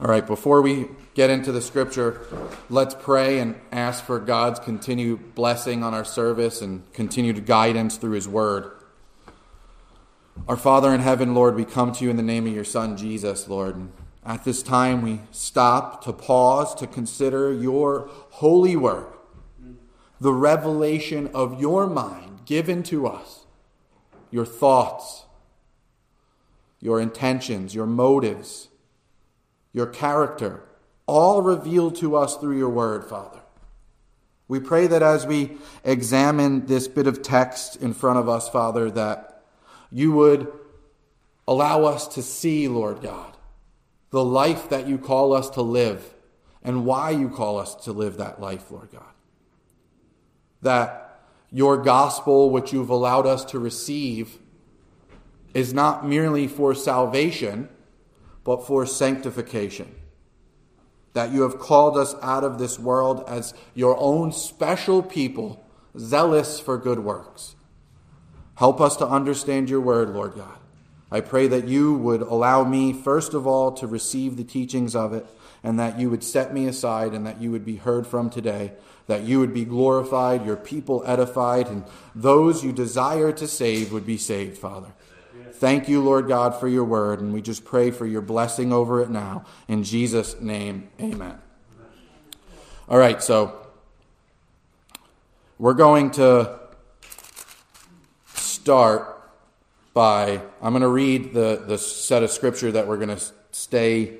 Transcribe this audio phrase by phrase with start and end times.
[0.00, 2.22] All right, before we get into the scripture,
[2.70, 8.12] let's pray and ask for God's continued blessing on our service and continued guidance through
[8.12, 8.70] His Word.
[10.48, 12.96] Our Father in heaven, Lord, we come to you in the name of your Son,
[12.96, 13.76] Jesus, Lord.
[13.76, 13.92] And
[14.24, 19.22] at this time, we stop to pause to consider your holy work,
[20.18, 23.44] the revelation of your mind given to us,
[24.30, 25.24] your thoughts,
[26.80, 28.69] your intentions, your motives
[29.72, 30.62] your character,
[31.06, 33.40] all revealed to us through your word, Father.
[34.48, 38.90] We pray that as we examine this bit of text in front of us, Father,
[38.90, 39.44] that
[39.92, 40.52] you would
[41.46, 43.36] allow us to see, Lord God,
[44.10, 46.14] the life that you call us to live
[46.62, 49.02] and why you call us to live that life, Lord God.
[50.62, 54.38] That your gospel, which you've allowed us to receive,
[55.54, 57.68] is not merely for salvation
[58.50, 59.94] but for sanctification.
[61.12, 65.64] That you have called us out of this world as your own special people,
[65.96, 67.54] zealous for good works.
[68.56, 70.58] Help us to understand your word, Lord God.
[71.12, 75.12] I pray that you would allow me, first of all, to receive the teachings of
[75.12, 75.26] it,
[75.62, 78.72] and that you would set me aside, and that you would be heard from today,
[79.06, 81.84] that you would be glorified, your people edified, and
[82.16, 84.92] those you desire to save would be saved, Father.
[85.60, 89.02] Thank you, Lord God, for your word, and we just pray for your blessing over
[89.02, 89.44] it now.
[89.68, 91.38] In Jesus' name, amen.
[92.88, 93.66] All right, so
[95.58, 96.58] we're going to
[98.32, 99.20] start
[99.92, 104.14] by, I'm going to read the, the set of scripture that we're going to stay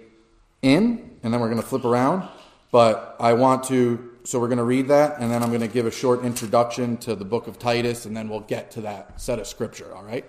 [0.61, 2.29] in, and then we're going to flip around.
[2.71, 5.69] But I want to, so we're going to read that, and then I'm going to
[5.69, 9.19] give a short introduction to the book of Titus, and then we'll get to that
[9.19, 10.27] set of scripture, all right?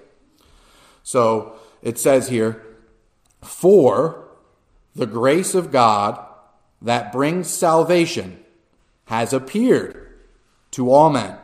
[1.03, 2.63] So it says here,
[3.41, 4.27] For
[4.95, 6.23] the grace of God
[6.81, 8.43] that brings salvation
[9.05, 10.19] has appeared
[10.71, 11.38] to all men,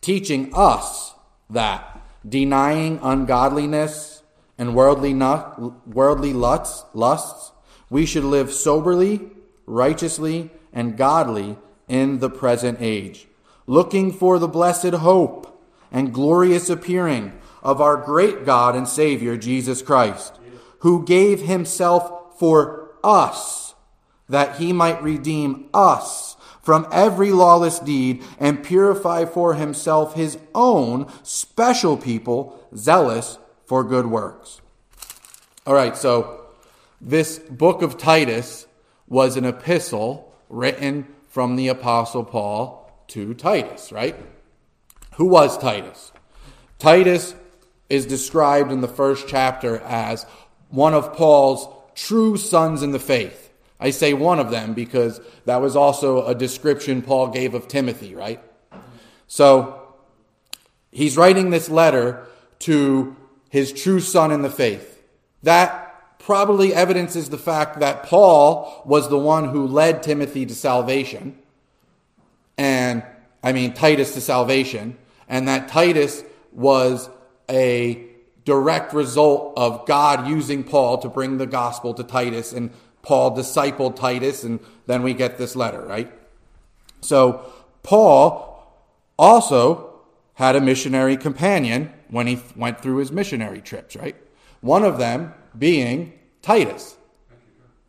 [0.00, 1.14] teaching us
[1.50, 4.22] that denying ungodliness
[4.56, 7.52] and worldly, nut, worldly lusts, lusts,
[7.90, 9.30] we should live soberly,
[9.66, 11.56] righteously, and godly
[11.88, 13.26] in the present age,
[13.66, 15.62] looking for the blessed hope
[15.92, 17.32] and glorious appearing
[17.64, 20.38] of our great God and Savior, Jesus Christ,
[20.80, 23.74] who gave himself for us,
[24.28, 31.10] that he might redeem us from every lawless deed and purify for himself his own
[31.22, 34.60] special people, zealous for good works.
[35.66, 36.46] All right, so
[37.00, 38.66] this book of Titus
[39.08, 44.16] was an epistle written from the Apostle Paul to Titus, right?
[45.16, 46.12] Who was Titus?
[46.78, 47.34] Titus
[47.88, 50.26] is described in the first chapter as
[50.70, 53.52] one of Paul's true sons in the faith.
[53.78, 58.14] I say one of them because that was also a description Paul gave of Timothy,
[58.14, 58.40] right?
[59.26, 59.82] So
[60.90, 62.26] he's writing this letter
[62.60, 63.16] to
[63.50, 65.02] his true son in the faith.
[65.42, 71.38] That probably evidences the fact that Paul was the one who led Timothy to salvation,
[72.56, 73.02] and
[73.42, 74.96] I mean Titus to salvation,
[75.28, 77.10] and that Titus was
[77.50, 78.06] a
[78.44, 82.70] direct result of God using Paul to bring the gospel to Titus, and
[83.02, 86.12] Paul discipled Titus, and then we get this letter, right?
[87.00, 88.50] So, Paul
[89.18, 90.00] also
[90.34, 94.16] had a missionary companion when he went through his missionary trips, right?
[94.60, 96.96] One of them being Titus.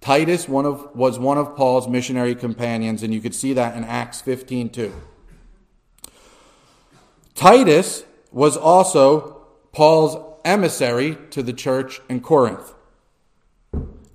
[0.01, 3.83] Titus one of, was one of Paul's missionary companions, and you could see that in
[3.83, 4.93] Acts 15 too.
[7.33, 9.34] Titus was also
[9.75, 10.15] Paul's
[10.45, 12.73] emissary to the church in Corinth.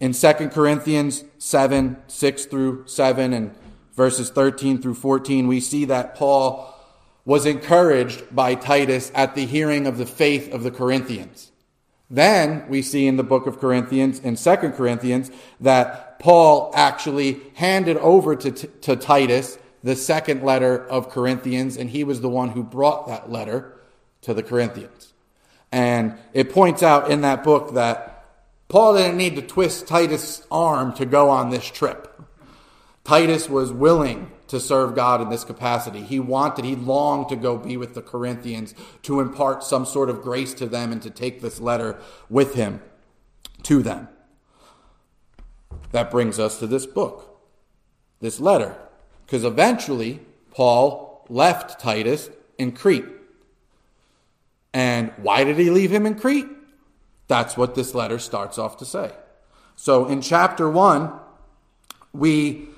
[0.00, 3.54] In 2 Corinthians 7 6 through 7 and
[3.92, 6.74] verses 13 through 14, we see that Paul
[7.26, 11.52] was encouraged by Titus at the hearing of the faith of the Corinthians.
[12.08, 15.30] Then we see in the book of Corinthians, in 2 Corinthians,
[15.60, 22.02] that Paul actually handed over to, to Titus the second letter of Corinthians, and he
[22.02, 23.78] was the one who brought that letter
[24.22, 24.99] to the Corinthians.
[25.72, 28.26] And it points out in that book that
[28.68, 32.06] Paul didn't need to twist Titus' arm to go on this trip.
[33.04, 36.02] Titus was willing to serve God in this capacity.
[36.02, 40.22] He wanted, he longed to go be with the Corinthians to impart some sort of
[40.22, 42.80] grace to them and to take this letter with him
[43.62, 44.08] to them.
[45.92, 47.40] That brings us to this book,
[48.20, 48.76] this letter,
[49.24, 50.20] because eventually
[50.50, 53.06] Paul left Titus in Crete
[54.72, 56.46] and why did he leave him in Crete?
[57.28, 59.12] That's what this letter starts off to say.
[59.76, 61.12] So in chapter 1,
[62.12, 62.68] we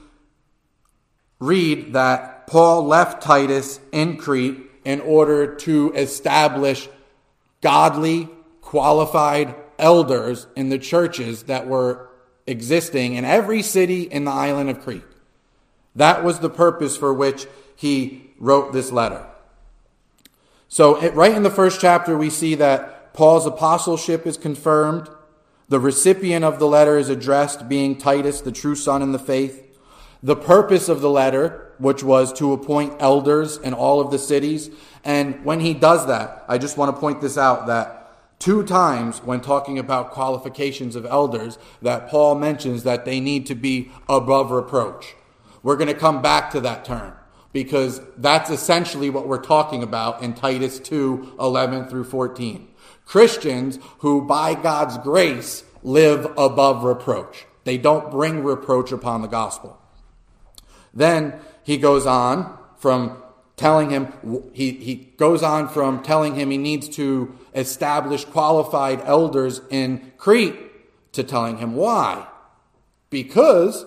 [1.40, 6.88] read that Paul left Titus in Crete in order to establish
[7.60, 8.28] godly,
[8.60, 12.08] qualified elders in the churches that were
[12.46, 15.02] existing in every city in the island of Crete.
[15.94, 19.26] That was the purpose for which he wrote this letter.
[20.72, 25.06] So, right in the first chapter, we see that Paul's apostleship is confirmed.
[25.68, 29.62] The recipient of the letter is addressed, being Titus, the true son in the faith.
[30.22, 34.70] The purpose of the letter, which was to appoint elders in all of the cities.
[35.04, 39.18] And when he does that, I just want to point this out that two times
[39.22, 44.50] when talking about qualifications of elders that Paul mentions that they need to be above
[44.50, 45.16] reproach.
[45.62, 47.12] We're going to come back to that term
[47.52, 52.68] because that's essentially what we're talking about in Titus 2 11 through 14.
[53.04, 57.46] Christians who, by God's grace, live above reproach.
[57.64, 59.78] They don't bring reproach upon the gospel.
[60.94, 63.22] Then he goes on from
[63.56, 64.12] telling him,
[64.52, 70.56] he, he goes on from telling him he needs to establish qualified elders in Crete
[71.12, 72.26] to telling him why.
[73.10, 73.84] Because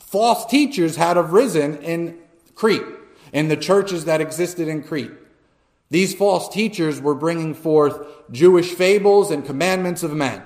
[0.00, 2.18] false teachers had arisen in
[2.54, 2.82] Crete,
[3.32, 5.12] and the churches that existed in Crete.
[5.90, 7.98] These false teachers were bringing forth
[8.30, 10.42] Jewish fables and commandments of men.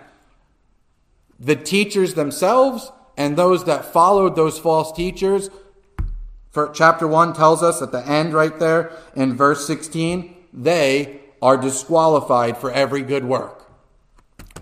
[1.38, 5.50] The teachers themselves and those that followed those false teachers
[6.50, 11.56] for chapter 1 tells us at the end right there in verse 16, they are
[11.56, 13.70] disqualified for every good work.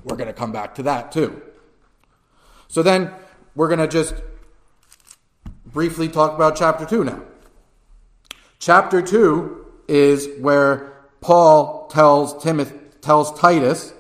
[0.05, 1.41] We're going to come back to that too.
[2.69, 3.13] So then
[3.55, 4.15] we're going to just
[5.65, 7.23] briefly talk about chapter 2 now.
[8.59, 13.93] Chapter 2 is where Paul tells Timothy tells Titus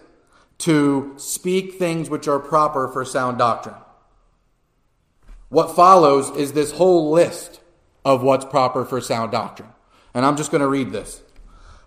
[0.58, 3.76] to speak things which are proper for sound doctrine.
[5.48, 7.60] What follows is this whole list
[8.04, 9.68] of what's proper for sound doctrine.
[10.12, 11.22] And I'm just going to read this.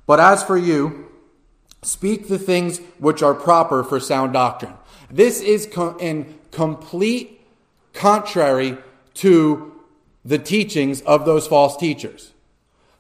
[0.06, 1.10] But as for you,
[1.82, 4.76] speak the things which are proper for sound doctrine.
[5.10, 5.66] This is
[6.00, 7.42] in complete
[7.94, 8.78] contrary
[9.16, 9.74] to
[10.24, 12.34] the teachings of those false teachers.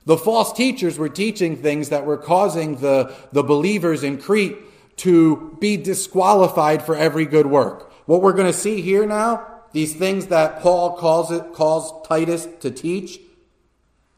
[0.10, 4.58] The false teachers were teaching things that were causing the, the believers in Crete
[4.98, 7.94] to be disqualified for every good work.
[8.08, 12.48] What we're going to see here now these things that Paul calls it calls Titus
[12.62, 13.20] to teach,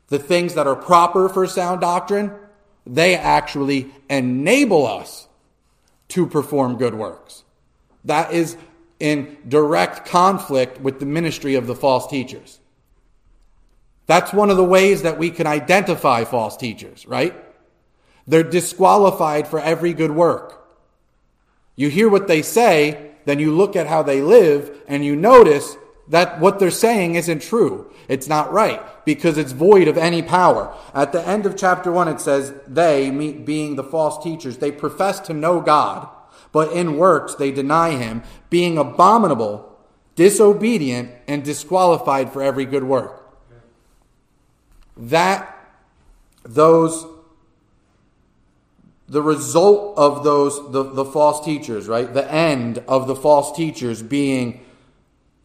[0.08, 2.32] the things that are proper for sound doctrine,
[2.88, 5.28] they actually enable us
[6.08, 7.44] to perform good works.
[8.06, 8.56] That is
[9.02, 12.61] in direct conflict with the ministry of the false teachers.
[14.08, 17.34] That's one of the ways that we can identify false teachers, right?
[18.28, 20.68] They're disqualified for every good work.
[21.76, 25.78] You hear what they say, then you look at how they live and you notice
[26.08, 27.92] that what they're saying isn't true.
[28.08, 30.76] It's not right because it's void of any power.
[30.94, 35.20] At the end of chapter 1, it says, They, being the false teachers, they profess
[35.22, 36.10] to know God,
[36.52, 39.80] but in works they deny him, being abominable,
[40.16, 43.21] disobedient, and disqualified for every good work.
[45.02, 45.58] That,
[46.44, 47.08] those
[49.10, 52.14] the result of those the, the false teachers right?
[52.14, 54.64] The end of the false teachers being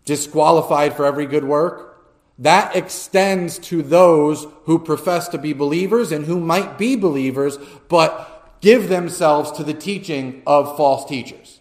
[0.04, 2.04] disqualified for every good work
[2.38, 8.58] that extends to those who profess to be believers and who might be believers but
[8.60, 11.60] give themselves to the teaching of false teachers.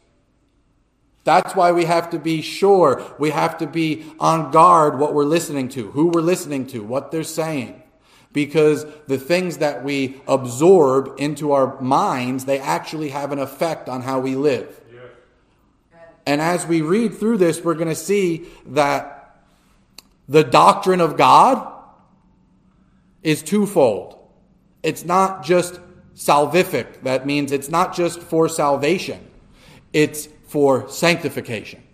[1.23, 3.03] That's why we have to be sure.
[3.17, 7.11] We have to be on guard what we're listening to who we're listening to what
[7.11, 7.81] they're saying
[8.35, 14.01] because the things that we absorb into our minds, they actually have an effect on
[14.01, 14.81] how we live.
[16.27, 19.39] And as we read through this, we're going to see that
[20.27, 21.71] the doctrine of God
[23.23, 24.19] is twofold.
[24.83, 25.79] It's not just
[26.13, 29.25] salvific, that means it's not just for salvation,
[29.93, 31.84] it's for sanctification.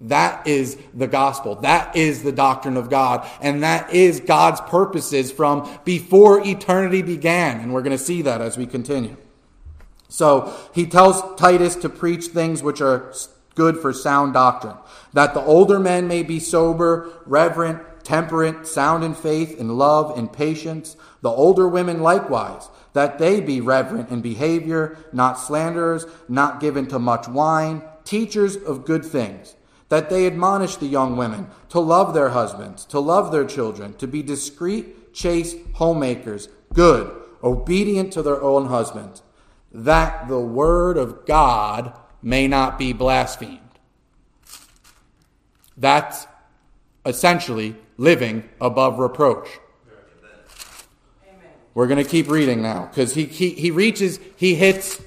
[0.00, 1.54] That is the gospel.
[1.56, 3.26] That is the doctrine of God.
[3.40, 7.60] And that is God's purposes from before eternity began.
[7.60, 9.16] And we're going to see that as we continue.
[10.08, 13.12] So he tells Titus to preach things which are
[13.54, 14.76] good for sound doctrine,
[15.14, 20.28] that the older men may be sober, reverent, temperate, sound in faith, in love, in
[20.28, 26.86] patience, the older women likewise, that they be reverent in behavior, not slanderers, not given
[26.86, 29.55] to much wine, teachers of good things
[29.88, 34.06] that they admonish the young women to love their husbands, to love their children, to
[34.06, 39.22] be discreet, chaste homemakers, good, obedient to their own husbands,
[39.72, 43.60] that the word of God may not be blasphemed.
[45.76, 46.26] That's
[47.04, 49.48] essentially living above reproach.
[51.74, 55.00] We're going to keep reading now because he, he, he reaches, he hits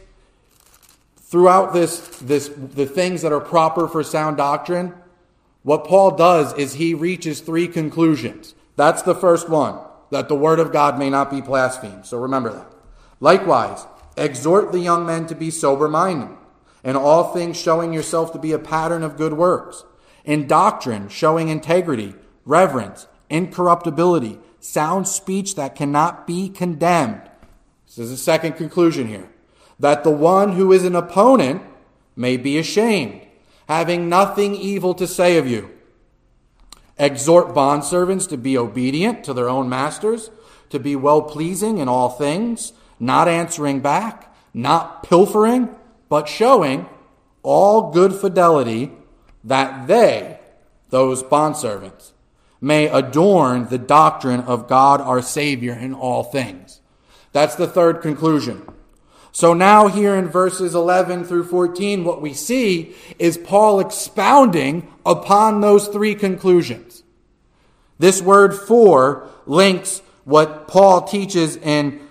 [1.29, 4.93] throughout this, this, the things that are proper for sound doctrine.
[5.62, 8.55] What Paul does is he reaches three conclusions.
[8.75, 9.77] That's the first one,
[10.09, 12.07] that the word of God may not be blasphemed.
[12.07, 12.74] So remember that.
[13.19, 13.86] Likewise,
[14.17, 16.36] exhort the young men to be sober minded,
[16.83, 19.83] in all things showing yourself to be a pattern of good works,
[20.25, 27.21] in doctrine showing integrity, reverence, incorruptibility, sound speech that cannot be condemned.
[27.86, 29.29] This is the second conclusion here.
[29.79, 31.62] That the one who is an opponent
[32.15, 33.21] may be ashamed,
[33.67, 35.71] having nothing evil to say of you.
[36.98, 40.29] Exhort bondservants to be obedient to their own masters,
[40.69, 45.69] to be well pleasing in all things, not answering back, not pilfering,
[46.09, 46.88] but showing
[47.41, 48.91] all good fidelity
[49.43, 50.39] that they,
[50.89, 52.12] those bondservants,
[52.59, 56.81] may adorn the doctrine of God our Savior in all things.
[57.31, 58.67] That's the third conclusion.
[59.31, 65.62] So now here in verses 11 through 14, what we see is Paul expounding upon
[65.62, 67.03] those three conclusions.
[68.00, 72.01] This word for links what Paul teaches in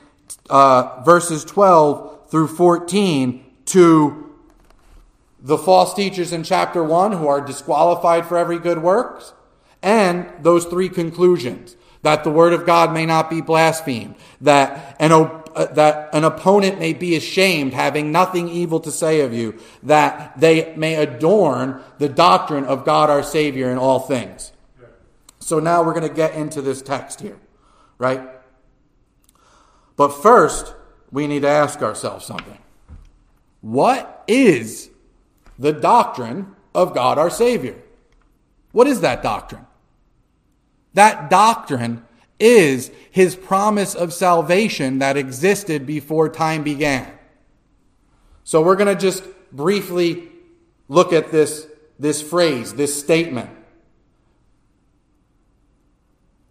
[0.51, 4.35] uh, verses 12 through 14 to
[5.41, 9.33] the false teachers in chapter 1 who are disqualified for every good works
[9.83, 15.13] and those three conclusions that the word of God may not be blasphemed, that an,
[15.59, 20.39] uh, that an opponent may be ashamed, having nothing evil to say of you, that
[20.39, 24.53] they may adorn the doctrine of God our Savior in all things.
[25.41, 27.41] So now we're going to get into this text here,
[27.99, 28.23] right?
[29.97, 30.77] But first,
[31.11, 32.59] we need to ask ourselves something.
[33.61, 34.91] What is
[35.59, 37.83] the doctrine of God our Savior?
[38.71, 39.67] What is that doctrine?
[40.95, 42.05] That doctrine
[42.39, 47.11] is his promise of salvation that existed before time began.
[48.45, 50.29] So we're going to just briefly
[50.89, 51.67] look at this,
[51.99, 53.51] this phrase, this statement.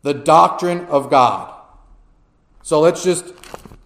[0.03, 1.53] The doctrine of God.
[2.61, 3.33] So let's just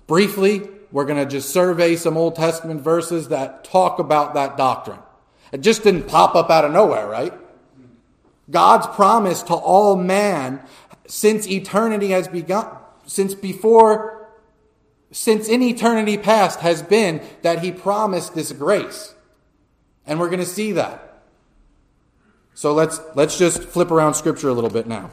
[0.08, 5.00] briefly, we're going to just survey some Old Testament verses that talk about that doctrine.
[5.52, 7.34] It just didn't pop up out of nowhere, right?
[8.50, 10.62] God's promise to all man
[11.12, 12.66] since eternity has begun,
[13.06, 14.30] since before,
[15.12, 19.14] since in eternity past has been that he promised this grace.
[20.08, 21.24] And we're going to see that.
[22.54, 25.12] So let's, let's just flip around scripture a little bit now.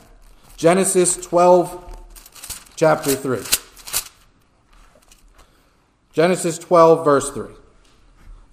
[0.56, 3.40] Genesis 12, chapter 3.
[6.12, 7.48] Genesis 12, verse 3.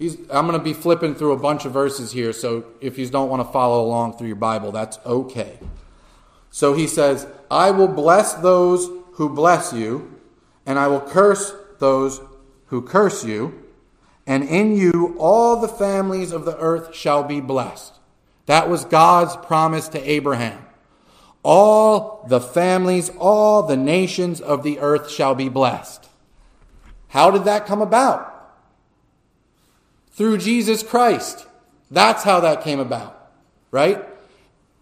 [0.00, 3.08] He's, I'm going to be flipping through a bunch of verses here, so if you
[3.08, 5.60] don't want to follow along through your Bible, that's okay.
[6.56, 10.18] So he says, I will bless those who bless you,
[10.64, 12.22] and I will curse those
[12.68, 13.62] who curse you,
[14.26, 17.92] and in you all the families of the earth shall be blessed.
[18.46, 20.64] That was God's promise to Abraham.
[21.42, 26.08] All the families, all the nations of the earth shall be blessed.
[27.08, 28.32] How did that come about?
[30.16, 31.46] through Jesus Christ.
[31.90, 33.30] That's how that came about,
[33.70, 34.02] right?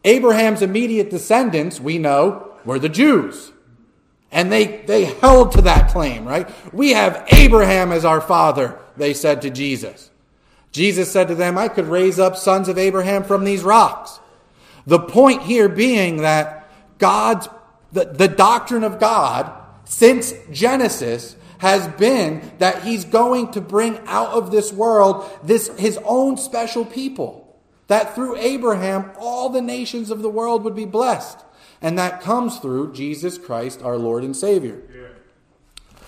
[0.04, 3.52] Abraham's immediate descendants, we know, were the Jews.
[4.30, 6.48] And they, they held to that claim, right?
[6.72, 10.10] We have Abraham as our father, they said to Jesus.
[10.72, 14.18] Jesus said to them, I could raise up sons of Abraham from these rocks.
[14.86, 16.68] The point here being that
[16.98, 17.48] God's,
[17.92, 19.52] the, the doctrine of God,
[19.84, 25.98] since Genesis, has been that he's going to bring out of this world this his
[26.04, 27.43] own special people.
[27.86, 31.44] That through Abraham all the nations of the world would be blessed.
[31.82, 34.82] And that comes through Jesus Christ our Lord and Savior.
[34.94, 35.98] Yeah.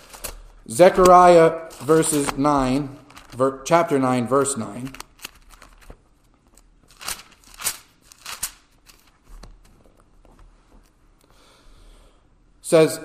[0.69, 2.97] Zechariah verses 9
[3.31, 4.93] ver, chapter 9 verse 9
[12.63, 12.99] says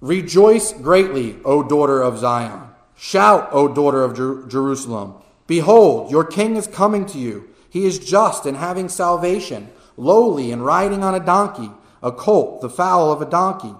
[0.00, 2.68] Rejoice greatly, O daughter of Zion.
[2.96, 5.14] Shout, O daughter of Jer- Jerusalem.
[5.46, 7.48] Behold, your king is coming to you.
[7.68, 11.70] He is just and having salvation, lowly and riding on a donkey,
[12.02, 13.74] a colt, the foal of a donkey.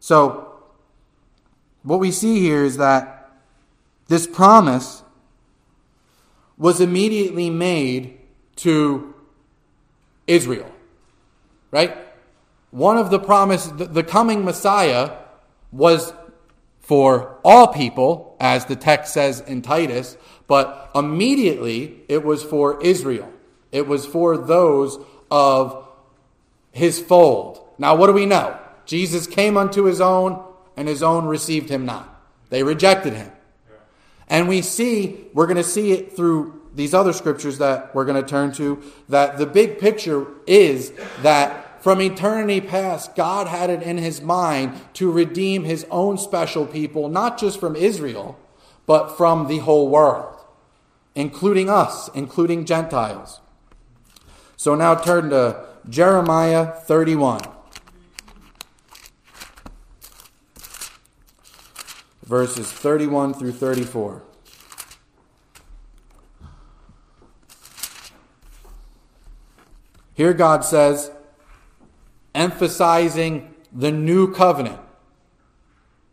[0.00, 0.48] So,
[1.82, 3.30] what we see here is that
[4.08, 5.02] this promise
[6.56, 8.18] was immediately made
[8.56, 9.14] to
[10.26, 10.70] Israel.
[11.70, 11.96] Right?
[12.72, 15.18] one of the promise, the coming Messiah
[15.70, 16.12] was
[16.80, 23.32] for all people, as the text says in Titus, but immediately it was for Israel.
[23.70, 24.98] It was for those
[25.30, 25.88] of
[26.72, 27.66] his fold.
[27.78, 28.58] Now, what do we know?
[28.84, 30.42] Jesus came unto his own,
[30.76, 32.08] and his own received him not.
[32.50, 33.30] They rejected him.
[34.28, 38.22] And we see, we're going to see it through these other scriptures that we're going
[38.22, 43.82] to turn to, that the big picture is that from eternity past, God had it
[43.82, 48.38] in his mind to redeem his own special people, not just from Israel,
[48.92, 50.38] but from the whole world,
[51.14, 53.40] including us, including Gentiles.
[54.54, 57.40] So now turn to Jeremiah 31.
[62.22, 64.22] Verses 31 through 34.
[70.12, 71.10] Here God says,
[72.34, 74.80] emphasizing the new covenant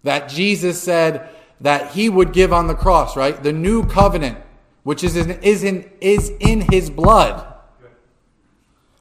[0.04, 1.30] that Jesus said
[1.62, 3.42] that he would give on the cross, right?
[3.42, 4.38] The new covenant,
[4.84, 7.46] which is in, is in, is in his blood.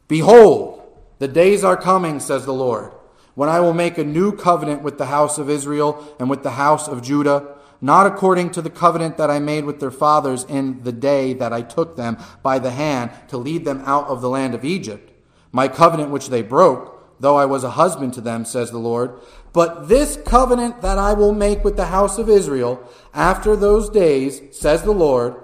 [0.08, 0.82] Behold,
[1.18, 2.92] the days are coming, says the Lord,
[3.34, 6.52] when I will make a new covenant with the house of Israel and with the
[6.52, 10.82] house of Judah not according to the covenant that I made with their fathers in
[10.82, 14.28] the day that I took them by the hand to lead them out of the
[14.28, 15.12] land of Egypt,
[15.52, 19.20] my covenant which they broke, though I was a husband to them, says the Lord.
[19.52, 22.82] But this covenant that I will make with the house of Israel
[23.14, 25.34] after those days, says the Lord,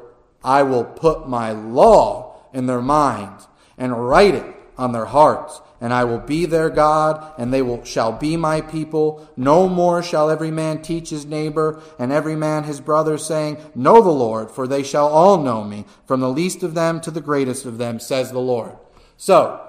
[0.43, 4.45] I will put my law in their minds and write it
[4.77, 8.63] on their hearts and I will be their God, and they will, shall be my
[8.63, 9.29] people.
[9.37, 14.01] No more shall every man teach his neighbor, and every man his brother, saying, Know
[14.01, 17.21] the Lord, for they shall all know me, from the least of them to the
[17.21, 18.79] greatest of them, says the Lord.
[19.19, 19.61] So,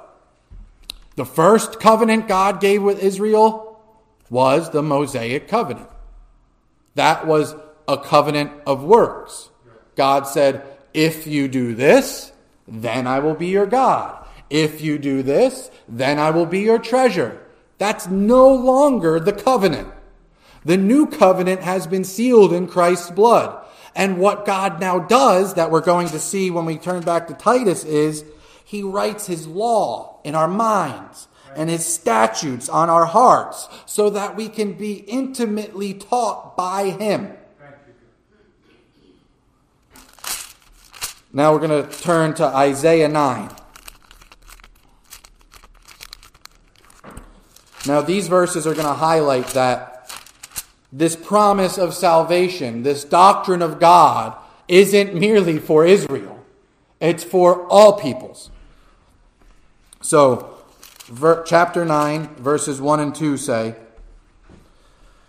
[1.18, 3.65] the first covenant God gave with Israel
[4.36, 5.88] was the Mosaic covenant.
[6.96, 7.56] That was
[7.88, 9.50] a covenant of works.
[9.96, 10.62] God said,
[10.94, 12.34] If you do this,
[12.68, 14.28] then I will be your God.
[14.50, 17.42] If you do this, then I will be your treasure.
[17.78, 19.88] That's no longer the covenant.
[20.66, 23.66] The new covenant has been sealed in Christ's blood.
[23.96, 27.34] And what God now does, that we're going to see when we turn back to
[27.36, 28.26] Titus, is
[28.66, 34.36] he writes his law in our minds and his statutes on our hearts so that
[34.36, 37.34] we can be intimately taught by him.
[41.34, 43.50] Now we're going to turn to Isaiah 9.
[47.88, 50.12] Now, these verses are going to highlight that
[50.92, 54.36] this promise of salvation, this doctrine of God,
[54.68, 56.44] isn't merely for Israel,
[57.00, 58.50] it's for all peoples.
[60.02, 60.55] So,
[61.08, 63.76] ver- chapter 9, verses 1 and 2 say,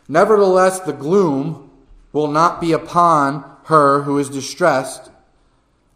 [0.08, 1.70] Nevertheless, the gloom
[2.12, 5.10] will not be upon her who is distressed,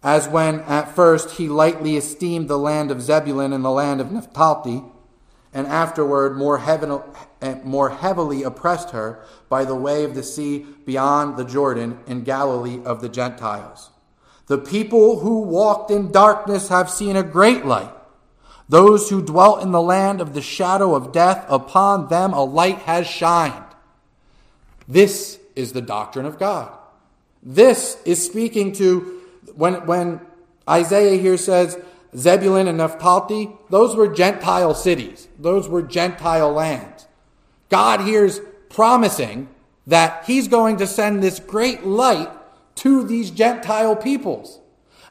[0.03, 4.11] as when at first he lightly esteemed the land of Zebulun and the land of
[4.11, 4.83] Naphtali
[5.53, 7.01] and afterward more, heaven,
[7.43, 12.23] eh, more heavily oppressed her by the way of the sea beyond the Jordan in
[12.23, 13.91] Galilee of the Gentiles.
[14.47, 17.93] The people who walked in darkness have seen a great light.
[18.71, 22.79] Those who dwelt in the land of the shadow of death, upon them a light
[22.83, 23.65] has shined.
[24.87, 26.71] This is the doctrine of God.
[27.43, 29.23] This is speaking to
[29.57, 30.21] when, when
[30.69, 31.81] Isaiah here says,
[32.17, 35.27] Zebulun and Naphtali, those were Gentile cities.
[35.37, 37.09] Those were Gentile lands.
[37.71, 39.49] God here's promising
[39.89, 42.31] that he's going to send this great light
[42.77, 44.60] to these Gentile peoples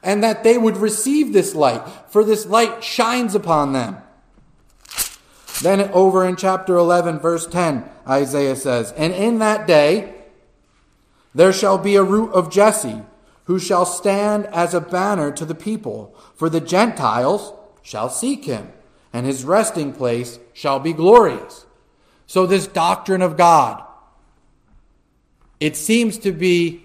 [0.02, 3.98] and that they would receive this light, for this light shines upon them.
[5.62, 10.14] Then over in chapter 11, verse 10, Isaiah says, And in that day
[11.34, 13.02] there shall be a root of Jesse
[13.44, 16.14] who shall stand as a banner to the people.
[16.34, 18.72] For the Gentiles shall seek him,
[19.12, 21.66] and his resting place shall be glorious.
[22.26, 23.82] So, this doctrine of God,
[25.58, 26.82] it seems to be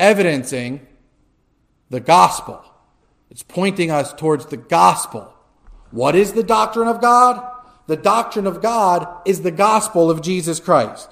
[0.00, 0.84] evidencing
[1.90, 2.64] the gospel.
[3.30, 5.32] It's pointing us towards the gospel.
[5.90, 7.52] What is the doctrine of God?
[7.86, 11.10] The doctrine of God is the gospel of Jesus Christ.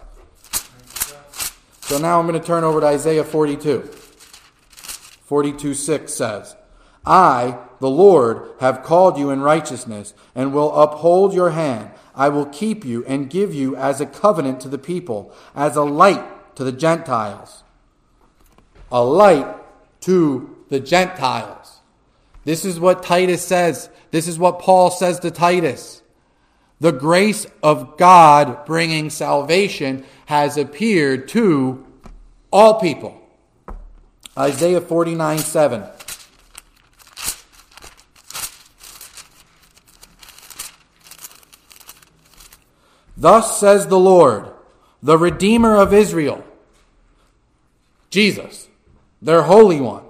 [1.83, 3.83] So now I'm going to turn over to Isaiah 42.
[5.25, 6.57] 42 6 says,
[7.07, 11.91] I, the Lord, have called you in righteousness and will uphold your hand.
[12.15, 15.83] I will keep you and give you as a covenant to the people, as a
[15.83, 17.65] light to the Gentiles.
[18.91, 19.57] A light
[20.03, 21.79] to the Gentiles.
[22.45, 23.89] This is what Titus says.
[24.11, 26.03] This is what Paul says to Titus.
[26.81, 31.87] The grace of God bringing salvation has appeared to
[32.53, 33.23] all people.
[34.37, 35.85] Isaiah 49 7.
[43.17, 44.49] Thus says the Lord,
[45.01, 46.45] the Redeemer of Israel,
[48.11, 48.67] Jesus,
[49.23, 50.03] their Holy One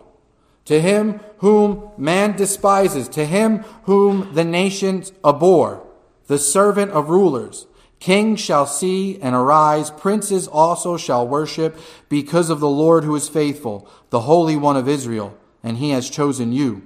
[0.65, 5.87] to him whom man despises, to him whom the nations abhor,
[6.27, 7.67] the servant of rulers.
[8.01, 13.29] Kings shall see and arise, princes also shall worship, because of the Lord who is
[13.29, 16.83] faithful, the Holy One of Israel, and he has chosen you.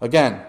[0.00, 0.44] Again,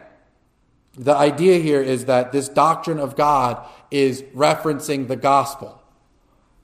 [0.96, 5.82] the idea here is that this doctrine of God is referencing the gospel.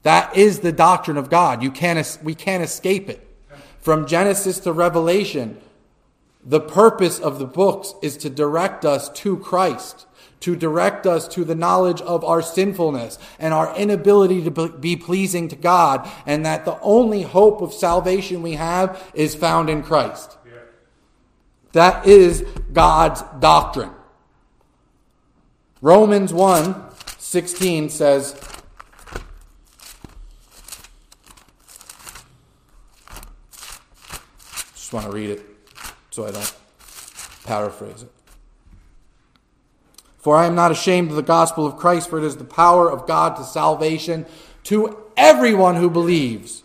[0.02, 1.62] That is the doctrine of God.
[1.62, 3.25] You can't, we can't escape it.
[3.86, 5.58] From Genesis to Revelation,
[6.44, 10.08] the purpose of the books is to direct us to Christ,
[10.40, 15.46] to direct us to the knowledge of our sinfulness and our inability to be pleasing
[15.46, 20.36] to God, and that the only hope of salvation we have is found in Christ.
[21.70, 23.92] That is God's doctrine.
[25.80, 26.74] Romans 1
[27.18, 28.34] 16 says,
[34.96, 35.46] want to read it
[36.10, 36.56] so I don't
[37.44, 38.10] paraphrase it.
[40.16, 42.90] For I am not ashamed of the gospel of Christ, for it is the power
[42.90, 44.26] of God to salvation
[44.64, 46.62] to everyone who believes,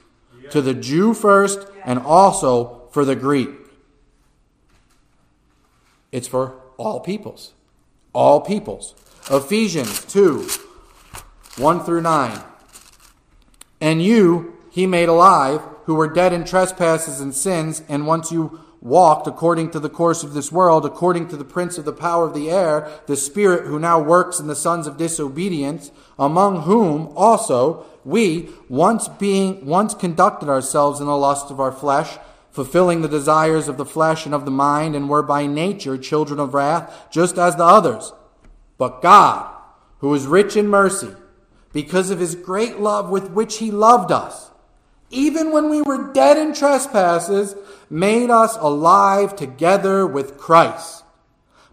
[0.50, 3.50] to the Jew first, and also for the Greek.
[6.12, 7.54] It's for all peoples.
[8.14, 8.96] All peoples.
[9.30, 10.48] Ephesians 2
[11.58, 12.42] 1 through 9.
[13.82, 15.62] And you he made alive,
[15.92, 20.24] who were dead in trespasses and sins, and once you walked according to the course
[20.24, 23.68] of this world, according to the prince of the power of the air, the spirit
[23.68, 29.94] who now works in the sons of disobedience, among whom also we once being once
[29.94, 32.18] conducted ourselves in the lust of our flesh,
[32.52, 36.40] fulfilling the desires of the flesh and of the mind, and were by nature children
[36.40, 38.14] of wrath, just as the others.
[38.78, 39.54] But God,
[39.98, 41.14] who is rich in mercy,
[41.74, 44.51] because of his great love with which he loved us,
[45.12, 47.56] even when we were dead in trespasses,
[47.90, 51.04] made us alive together with Christ.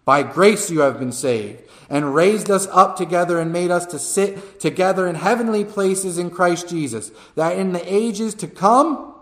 [0.04, 3.98] By grace you have been saved, and raised us up together and made us to
[3.98, 9.14] sit together in heavenly places in Christ Jesus, that in the ages to come,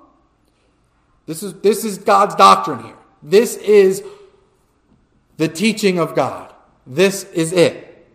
[1.27, 2.97] this is, this is God's doctrine here.
[3.23, 4.03] This is
[5.37, 6.53] the teaching of God.
[6.87, 8.09] This is it.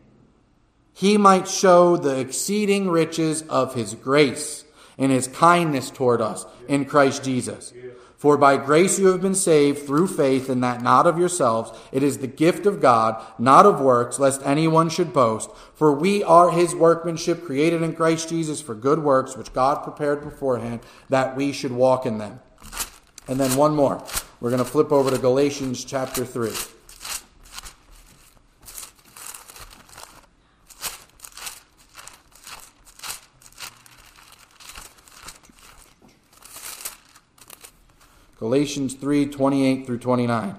[0.93, 4.65] He might show the exceeding riches of his grace
[5.01, 7.73] and his kindness toward us in Christ Jesus.
[8.17, 11.71] For by grace you have been saved through faith, and that not of yourselves.
[11.91, 15.49] It is the gift of God, not of works, lest anyone should boast.
[15.73, 20.21] For we are his workmanship, created in Christ Jesus for good works, which God prepared
[20.21, 22.39] beforehand that we should walk in them.
[23.27, 24.03] And then one more.
[24.39, 26.80] We're going to flip over to Galatians chapter 3.
[38.41, 40.55] Galatians 3 28 through 29.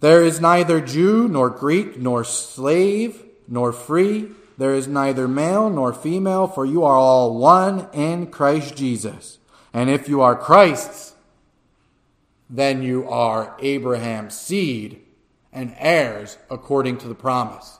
[0.00, 4.28] There is neither Jew nor Greek nor slave nor free.
[4.58, 9.38] There is neither male nor female, for you are all one in Christ Jesus.
[9.72, 11.14] And if you are Christ's,
[12.50, 15.00] then you are Abraham's seed
[15.50, 17.78] and heirs according to the promise.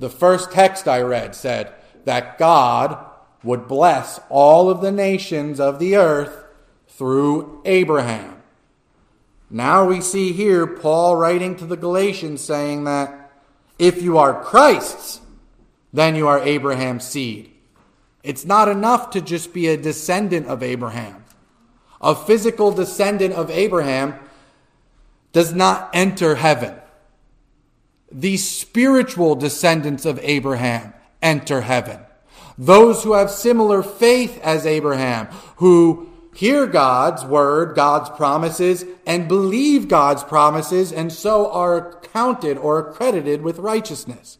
[0.00, 1.72] The first text I read said
[2.04, 3.08] that God
[3.42, 6.44] would bless all of the nations of the earth
[6.88, 8.36] through Abraham.
[9.50, 13.32] Now we see here Paul writing to the Galatians saying that
[13.78, 15.20] if you are Christ's,
[15.92, 17.50] then you are Abraham's seed.
[18.22, 21.24] It's not enough to just be a descendant of Abraham.
[22.00, 24.14] A physical descendant of Abraham
[25.32, 26.74] does not enter heaven.
[28.10, 31.98] The spiritual descendants of Abraham enter heaven.
[32.58, 39.88] Those who have similar faith as Abraham, who hear God's word, God's promises, and believe
[39.88, 44.38] God's promises, and so are counted or accredited with righteousness.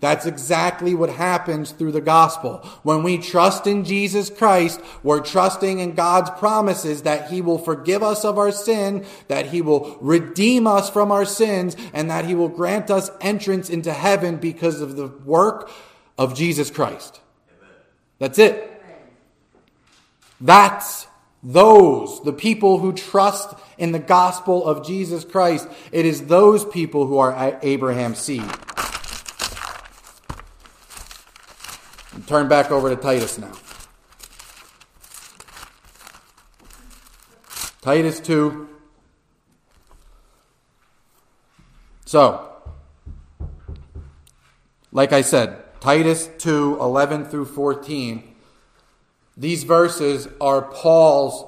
[0.00, 2.58] That's exactly what happens through the gospel.
[2.82, 8.02] When we trust in Jesus Christ, we're trusting in God's promises that He will forgive
[8.02, 12.34] us of our sin, that He will redeem us from our sins, and that He
[12.34, 15.70] will grant us entrance into heaven because of the work
[16.18, 17.20] of Jesus Christ.
[18.24, 18.82] That's it.
[20.40, 21.06] That's
[21.42, 25.68] those, the people who trust in the gospel of Jesus Christ.
[25.92, 28.50] It is those people who are Abraham's seed.
[32.26, 33.52] Turn back over to Titus now.
[37.82, 38.70] Titus 2.
[42.06, 42.50] So,
[44.92, 48.34] like I said, Titus 2 11 through 14,
[49.36, 51.44] these verses are Paul's.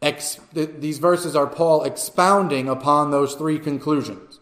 [0.00, 4.38] Ex, these verses are Paul expounding upon those three conclusions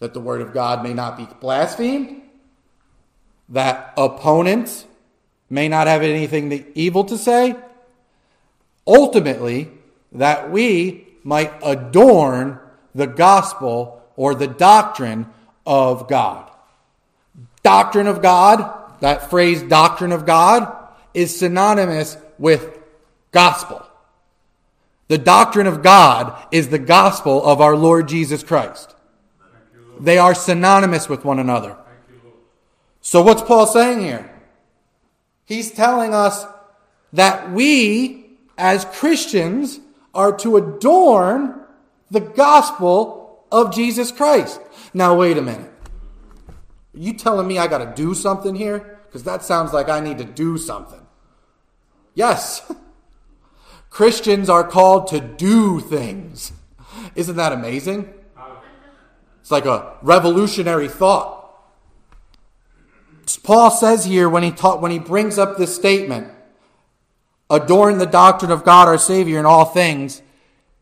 [0.00, 2.22] that the word of God may not be blasphemed,
[3.50, 4.84] that opponents
[5.48, 7.54] may not have anything evil to say,
[8.84, 9.70] ultimately,
[10.10, 12.58] that we might adorn
[12.96, 15.28] the gospel or the doctrine
[15.64, 16.45] of God.
[17.66, 20.72] Doctrine of God, that phrase doctrine of God,
[21.12, 22.78] is synonymous with
[23.32, 23.84] gospel.
[25.08, 28.94] The doctrine of God is the gospel of our Lord Jesus Christ.
[29.98, 31.76] They are synonymous with one another.
[33.00, 34.30] So, what's Paul saying here?
[35.44, 36.46] He's telling us
[37.14, 38.26] that we,
[38.56, 39.80] as Christians,
[40.14, 41.62] are to adorn
[42.12, 44.60] the gospel of Jesus Christ.
[44.94, 45.72] Now, wait a minute.
[46.96, 48.98] You telling me I got to do something here?
[49.06, 51.06] Because that sounds like I need to do something.
[52.14, 52.70] Yes.
[53.90, 56.52] Christians are called to do things.
[57.14, 58.12] Isn't that amazing?
[59.40, 61.34] It's like a revolutionary thought.
[63.42, 66.32] Paul says here when he taught, when he brings up this statement,
[67.48, 70.22] adorn the doctrine of God our Savior in all things,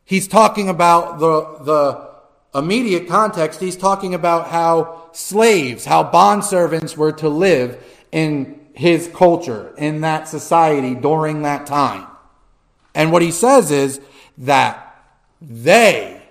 [0.05, 2.13] he's talking about the, the
[2.55, 3.61] immediate context.
[3.61, 10.29] He's talking about how slaves, how bondservants were to live in his culture, in that
[10.29, 12.07] society during that time.
[12.95, 14.01] And what he says is
[14.38, 15.05] that
[15.40, 16.23] they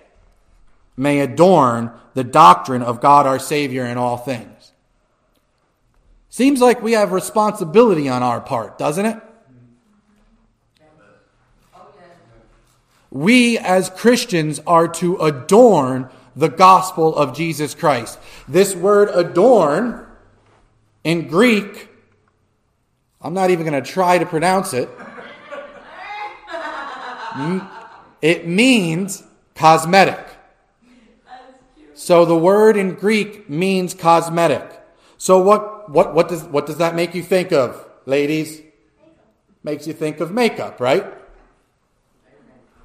[0.95, 4.71] may adorn the doctrine of God our Savior in all things.
[6.29, 9.21] Seems like we have responsibility on our part, doesn't it?
[13.13, 18.17] We as Christians are to adorn the gospel of Jesus Christ.
[18.47, 20.07] This word adorn
[21.03, 21.89] in Greek,
[23.21, 24.89] I'm not even going to try to pronounce it.
[28.19, 29.21] It means
[29.53, 30.25] cosmetic.
[31.93, 34.67] So the word in Greek means cosmetic.
[35.19, 38.59] So what, what, what, does, what does that make you think of, ladies?
[39.63, 41.22] Makes you think of makeup, right?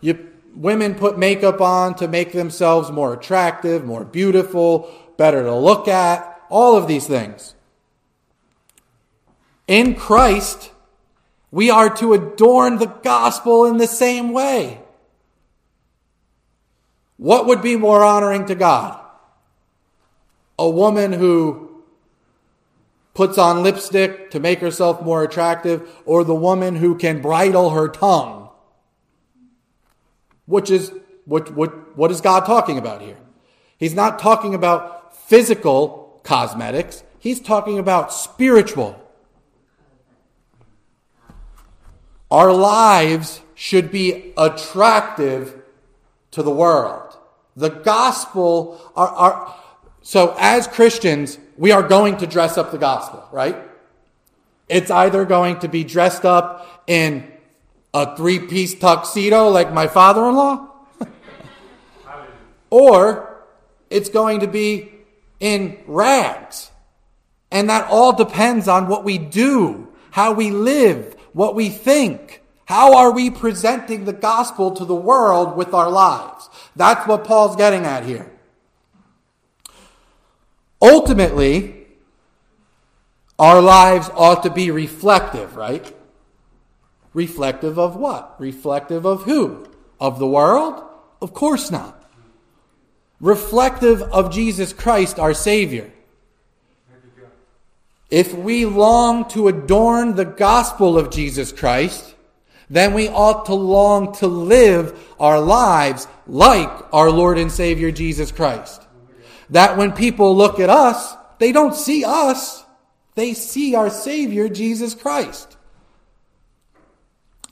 [0.01, 5.89] You, women put makeup on to make themselves more attractive, more beautiful, better to look
[5.89, 7.55] at, all of these things.
[9.67, 10.71] In Christ,
[11.51, 14.81] we are to adorn the gospel in the same way.
[17.17, 18.99] What would be more honoring to God?
[20.59, 21.83] A woman who
[23.15, 27.89] puts on lipstick to make herself more attractive, or the woman who can bridle her
[27.89, 28.48] tongue
[30.49, 30.93] which is
[31.27, 33.19] what, what, what is God talking about here?
[33.77, 39.05] He's not talking about physical cosmetics, he's talking about spiritual.
[42.31, 45.63] Our lives should be attractive
[46.33, 47.17] to the world.
[47.57, 49.55] The gospel are, are
[50.03, 53.57] so as Christians, we are going to dress up the gospel, right?
[54.69, 57.31] It's either going to be dressed up in
[57.95, 60.69] a three piece tuxedo like my father in law,
[62.71, 63.45] or
[63.91, 64.93] it's going to be
[65.41, 66.71] in rags.
[67.51, 72.43] And that all depends on what we do, how we live, what we think.
[72.67, 76.51] How are we presenting the gospel to the world with our lives?
[76.77, 78.31] That's what Paul's getting at here.
[80.83, 81.87] Ultimately,
[83.39, 85.95] our lives ought to be reflective, right?
[87.19, 88.37] Reflective of what?
[88.39, 89.67] Reflective of who?
[89.99, 90.81] Of the world?
[91.21, 92.09] Of course not.
[93.19, 95.91] Reflective of Jesus Christ, our Savior.
[98.09, 102.15] If we long to adorn the gospel of Jesus Christ,
[102.71, 108.31] then we ought to long to live our lives like our Lord and Savior Jesus
[108.31, 108.81] Christ.
[109.51, 112.65] That when people look at us, they don't see us,
[113.17, 115.48] they see our Savior Jesus Christ.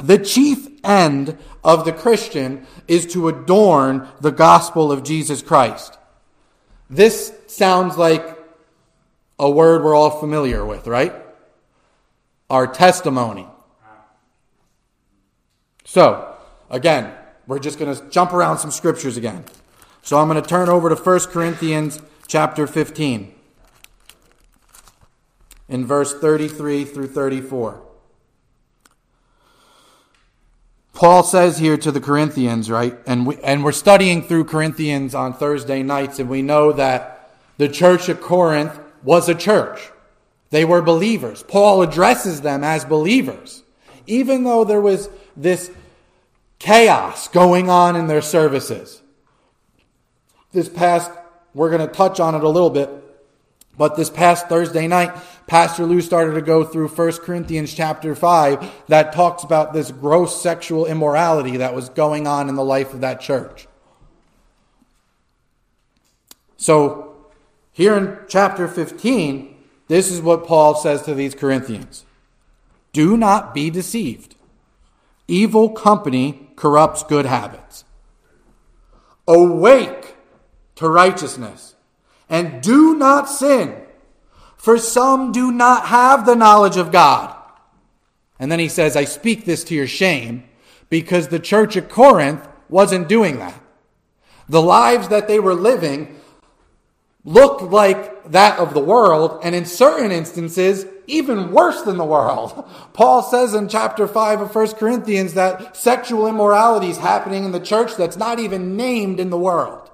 [0.02, 5.96] The chief end of the Christian is to adorn the gospel of Jesus Christ.
[6.90, 8.38] This sounds like
[9.38, 11.12] a word we're all familiar with, right?
[12.50, 13.46] Our testimony.
[15.84, 16.34] So,
[16.70, 17.12] again,
[17.46, 19.44] we're just going to jump around some scriptures again.
[20.02, 23.34] So I'm going to turn over to 1 Corinthians chapter 15
[25.68, 27.85] in verse 33 through 34.
[30.96, 32.98] Paul says here to the Corinthians, right?
[33.06, 37.68] And we, and we're studying through Corinthians on Thursday nights and we know that the
[37.68, 39.90] church at Corinth was a church.
[40.48, 41.42] They were believers.
[41.42, 43.62] Paul addresses them as believers.
[44.06, 45.70] Even though there was this
[46.58, 49.02] chaos going on in their services.
[50.52, 51.10] This past,
[51.52, 52.88] we're going to touch on it a little bit,
[53.76, 55.14] but this past Thursday night,
[55.46, 60.40] Pastor Lou started to go through 1 Corinthians chapter 5 that talks about this gross
[60.40, 63.68] sexual immorality that was going on in the life of that church.
[66.56, 67.14] So,
[67.72, 69.54] here in chapter 15,
[69.88, 72.04] this is what Paul says to these Corinthians
[72.92, 74.34] Do not be deceived.
[75.28, 77.84] Evil company corrupts good habits.
[79.28, 80.16] Awake
[80.76, 81.75] to righteousness
[82.28, 83.76] and do not sin,
[84.56, 87.34] for some do not have the knowledge of God.
[88.38, 90.44] And then he says, I speak this to your shame
[90.90, 93.60] because the church at Corinth wasn't doing that.
[94.48, 96.20] The lives that they were living
[97.24, 102.68] looked like that of the world, and in certain instances, even worse than the world.
[102.92, 107.60] Paul says in chapter 5 of 1 Corinthians that sexual immorality is happening in the
[107.60, 109.85] church that's not even named in the world.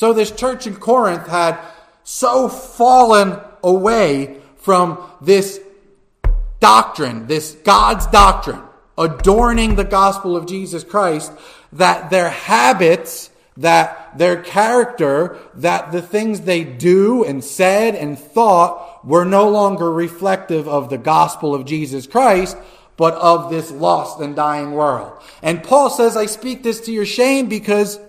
[0.00, 1.58] So this church in Corinth had
[2.04, 5.60] so fallen away from this
[6.58, 8.62] doctrine, this God's doctrine,
[8.96, 11.30] adorning the gospel of Jesus Christ,
[11.74, 19.06] that their habits that their character, that the things they do and said and thought
[19.06, 22.56] were no longer reflective of the gospel of Jesus Christ,
[22.96, 25.12] but of this lost and dying world.
[25.42, 28.00] And Paul says, I speak this to your shame because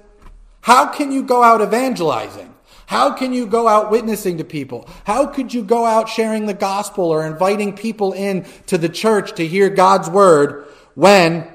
[0.61, 2.53] how can you go out evangelizing?
[2.85, 4.87] How can you go out witnessing to people?
[5.05, 9.35] How could you go out sharing the gospel or inviting people in to the church
[9.35, 11.47] to hear God's word when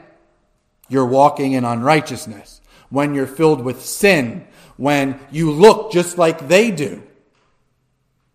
[0.88, 2.56] you're walking in unrighteousness?
[2.88, 7.02] when you're filled with sin, when you look just like they do.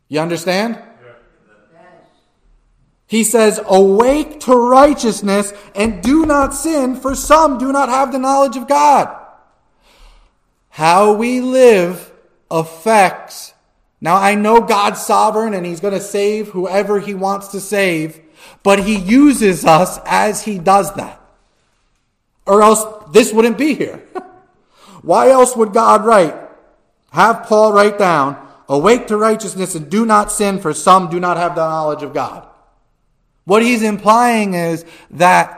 [0.07, 0.81] You understand?
[3.07, 8.19] He says, Awake to righteousness and do not sin, for some do not have the
[8.19, 9.17] knowledge of God.
[10.71, 12.11] How we live
[12.49, 13.53] affects.
[13.99, 18.19] Now, I know God's sovereign and He's going to save whoever He wants to save,
[18.63, 21.21] but He uses us as He does that.
[22.45, 24.03] Or else this wouldn't be here.
[25.01, 26.35] Why else would God write?
[27.11, 28.37] Have Paul write down,
[28.69, 32.13] awake to righteousness and do not sin, for some do not have the knowledge of
[32.13, 32.47] God.
[33.43, 35.57] What he's implying is that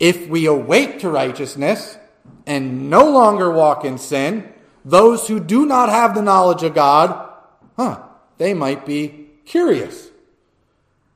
[0.00, 1.98] if we awake to righteousness
[2.46, 4.52] and no longer walk in sin,
[4.84, 7.30] those who do not have the knowledge of God,
[7.76, 8.02] huh,
[8.38, 10.10] they might be curious.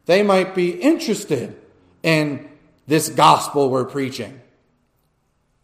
[0.07, 1.57] They might be interested
[2.03, 2.49] in
[2.87, 4.41] this gospel we're preaching.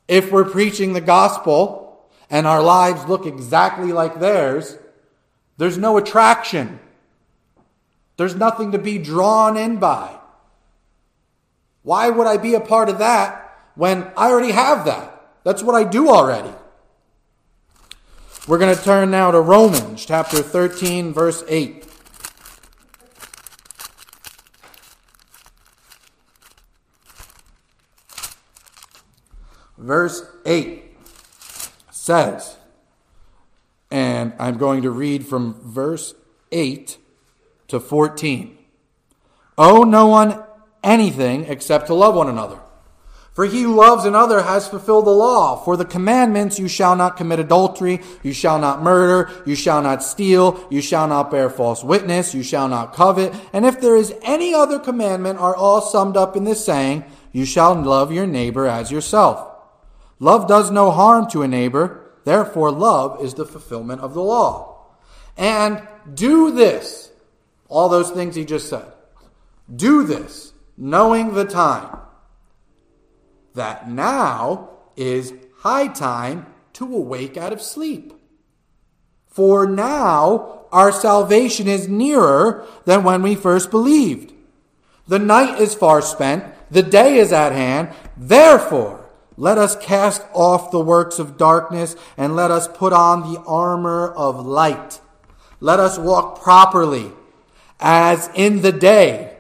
[0.08, 4.76] If we're preaching the gospel and our lives look exactly like theirs,
[5.58, 6.80] there's no attraction.
[8.16, 10.18] There's nothing to be drawn in by.
[11.82, 15.11] Why would I be a part of that when I already have that?
[15.44, 16.52] That's what I do already.
[18.46, 21.86] We're going to turn now to Romans chapter 13, verse 8.
[29.82, 30.96] verse 8
[31.90, 32.56] says,
[33.90, 36.14] and I'm going to read from verse
[36.50, 36.96] 8
[37.68, 38.58] to 14.
[39.58, 40.42] Owe no one
[40.82, 42.60] anything except to love one another.
[43.34, 45.56] For he who loves another has fulfilled the law.
[45.56, 50.02] For the commandments, you shall not commit adultery, you shall not murder, you shall not
[50.02, 53.34] steal, you shall not bear false witness, you shall not covet.
[53.54, 57.46] And if there is any other commandment, are all summed up in this saying, you
[57.46, 59.48] shall love your neighbor as yourself.
[60.18, 64.86] Love does no harm to a neighbor, therefore, love is the fulfillment of the law.
[65.38, 67.10] And do this,
[67.68, 68.92] all those things he just said.
[69.74, 71.96] Do this, knowing the time,
[73.54, 78.12] that now is high time to awake out of sleep.
[79.28, 84.32] For now our salvation is nearer than when we first believed.
[85.06, 87.90] The night is far spent, the day is at hand.
[88.16, 89.04] Therefore,
[89.36, 94.12] let us cast off the works of darkness and let us put on the armor
[94.12, 95.00] of light.
[95.60, 97.12] Let us walk properly
[97.80, 99.31] as in the day,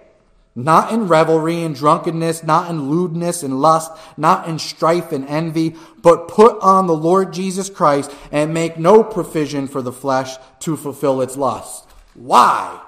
[0.54, 5.74] not in revelry and drunkenness, not in lewdness and lust, not in strife and envy,
[6.02, 10.76] but put on the Lord Jesus Christ and make no provision for the flesh to
[10.76, 11.88] fulfill its lust.
[12.14, 12.80] Why?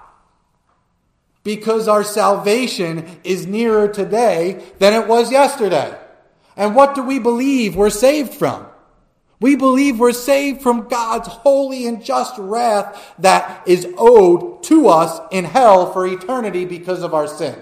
[1.43, 5.99] Because our salvation is nearer today than it was yesterday.
[6.57, 8.67] And what do we believe we're saved from?
[9.45, 15.21] We believe we're saved from God's holy and just wrath that is owed to us
[15.31, 17.55] in hell for eternity because of our sin.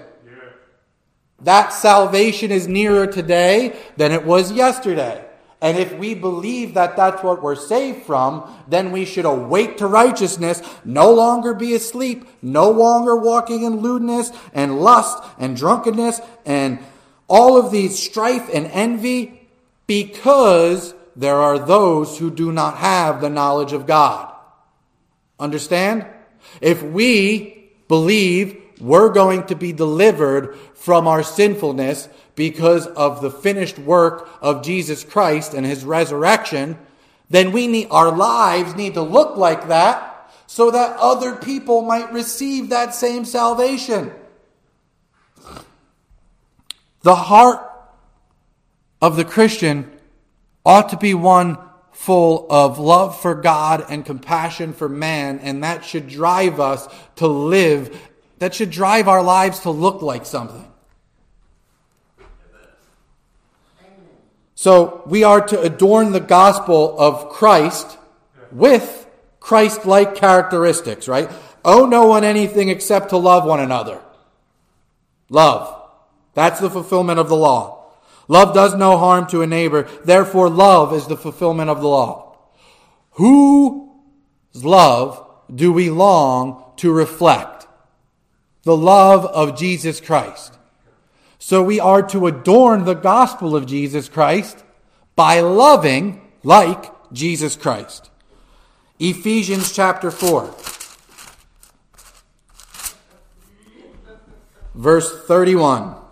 [1.41, 5.25] That salvation is nearer today than it was yesterday.
[5.59, 9.87] And if we believe that that's what we're saved from, then we should awake to
[9.87, 16.79] righteousness, no longer be asleep, no longer walking in lewdness and lust and drunkenness and
[17.27, 19.49] all of these strife and envy
[19.85, 24.33] because there are those who do not have the knowledge of God.
[25.39, 26.05] Understand?
[26.61, 33.77] If we believe we're going to be delivered from our sinfulness because of the finished
[33.79, 36.77] work of Jesus Christ and his resurrection,
[37.29, 42.11] then we need, our lives need to look like that so that other people might
[42.11, 44.11] receive that same salvation.
[47.01, 47.59] The heart
[49.01, 49.92] of the Christian
[50.65, 51.57] ought to be one
[51.91, 56.87] full of love for God and compassion for man, and that should drive us
[57.17, 57.97] to live,
[58.39, 60.67] that should drive our lives to look like something.
[64.55, 67.97] So we are to adorn the gospel of Christ
[68.51, 69.07] with
[69.39, 71.29] Christ like characteristics, right?
[71.65, 74.01] Owe no one anything except to love one another.
[75.29, 75.81] Love.
[76.33, 77.82] That's the fulfillment of the law.
[78.27, 79.83] Love does no harm to a neighbor.
[80.03, 82.37] Therefore, love is the fulfillment of the law.
[83.11, 83.83] Whose
[84.63, 87.67] love do we long to reflect?
[88.63, 90.57] The love of Jesus Christ.
[91.37, 94.63] So we are to adorn the gospel of Jesus Christ
[95.15, 98.09] by loving like Jesus Christ.
[98.99, 100.55] Ephesians chapter 4,
[104.75, 106.02] verse 31.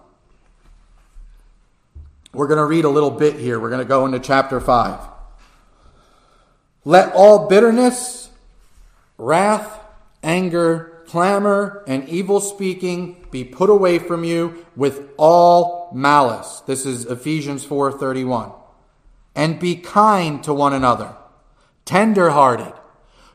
[2.33, 3.59] We're going to read a little bit here.
[3.59, 4.99] We're going to go into chapter 5.
[6.85, 8.29] Let all bitterness,
[9.17, 9.79] wrath,
[10.23, 16.61] anger, clamor, and evil speaking be put away from you with all malice.
[16.61, 18.53] This is Ephesians 4:31.
[19.35, 21.15] And be kind to one another,
[21.85, 22.73] tender-hearted,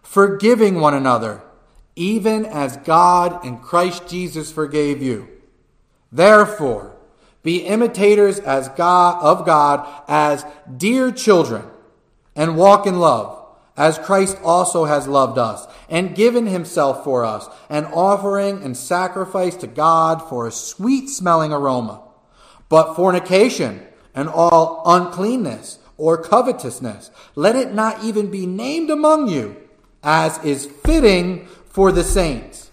[0.02, 1.42] forgiving one another,
[1.94, 5.28] even as God in Christ Jesus forgave you.
[6.10, 6.95] Therefore,
[7.46, 10.44] be imitators as God of God as
[10.76, 11.62] dear children
[12.34, 17.46] and walk in love as Christ also has loved us and given himself for us,
[17.70, 22.02] an offering and sacrifice to God for a sweet smelling aroma.
[22.68, 29.56] But fornication and all uncleanness or covetousness, let it not even be named among you,
[30.02, 32.65] as is fitting for the saints.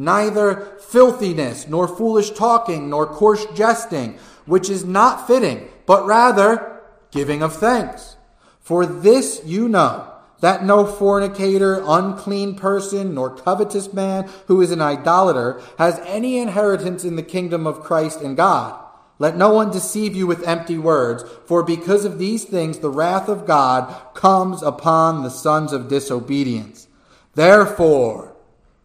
[0.00, 6.80] Neither filthiness, nor foolish talking, nor coarse jesting, which is not fitting, but rather
[7.10, 8.16] giving of thanks.
[8.60, 10.08] For this you know
[10.40, 17.02] that no fornicator, unclean person, nor covetous man who is an idolater has any inheritance
[17.02, 18.80] in the kingdom of Christ and God.
[19.18, 23.28] Let no one deceive you with empty words, for because of these things the wrath
[23.28, 26.86] of God comes upon the sons of disobedience.
[27.34, 28.27] Therefore,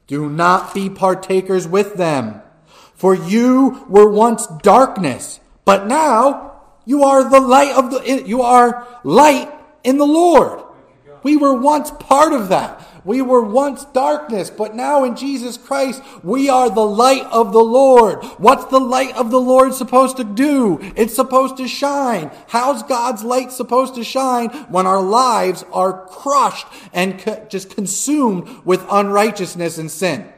[0.08, 2.42] do not be partakers with them.
[2.94, 8.88] For you were once darkness, but now you are the light of the, you are
[9.04, 9.52] light
[9.84, 10.64] in the Lord.
[11.24, 12.82] We were once part of that.
[13.06, 17.64] We were once darkness, but now in Jesus Christ, we are the light of the
[17.64, 18.24] Lord.
[18.38, 20.80] What's the light of the Lord supposed to do?
[20.96, 22.32] It's supposed to shine.
[22.48, 28.48] How's God's light supposed to shine when our lives are crushed and co- just consumed
[28.64, 30.30] with unrighteousness and sin?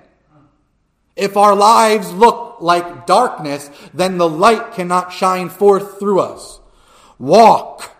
[1.15, 6.59] If our lives look like darkness, then the light cannot shine forth through us.
[7.19, 7.95] Walk,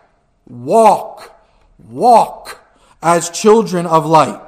[0.46, 1.40] walk,
[1.78, 2.60] walk
[3.00, 4.42] as children of light.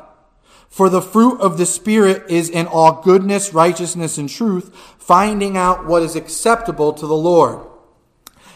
[0.78, 5.86] For the fruit of the Spirit is in all goodness, righteousness, and truth, finding out
[5.86, 7.66] what is acceptable to the Lord.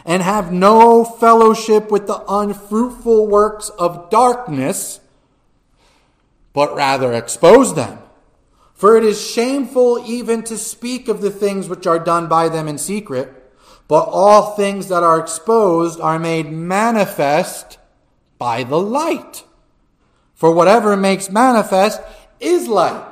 [0.04, 5.00] And have no fellowship with the unfruitful works of darkness,
[6.52, 7.98] but rather expose them.
[8.72, 12.68] For it is shameful even to speak of the things which are done by them
[12.68, 13.32] in secret,
[13.88, 17.78] but all things that are exposed are made manifest
[18.38, 19.42] by the light.
[20.42, 22.00] For whatever makes manifest
[22.40, 23.06] is light.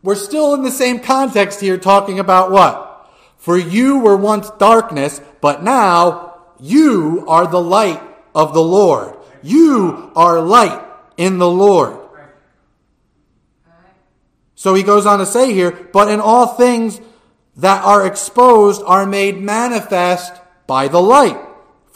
[0.00, 3.10] We're still in the same context here talking about what?
[3.36, 8.00] For you were once darkness, but now you are the light
[8.32, 9.16] of the Lord.
[9.42, 10.80] You are light
[11.16, 11.98] in the Lord.
[14.54, 17.00] So he goes on to say here, but in all things
[17.56, 20.32] that are exposed are made manifest
[20.68, 21.45] by the light.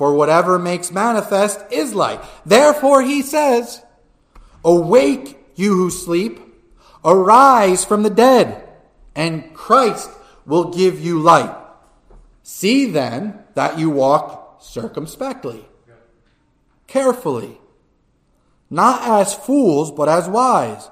[0.00, 2.22] For whatever makes manifest is light.
[2.46, 3.84] Therefore, he says,
[4.64, 6.40] Awake, you who sleep,
[7.04, 8.66] arise from the dead,
[9.14, 10.08] and Christ
[10.46, 11.54] will give you light.
[12.42, 15.66] See then that you walk circumspectly,
[16.86, 17.58] carefully,
[18.70, 20.88] not as fools, but as wise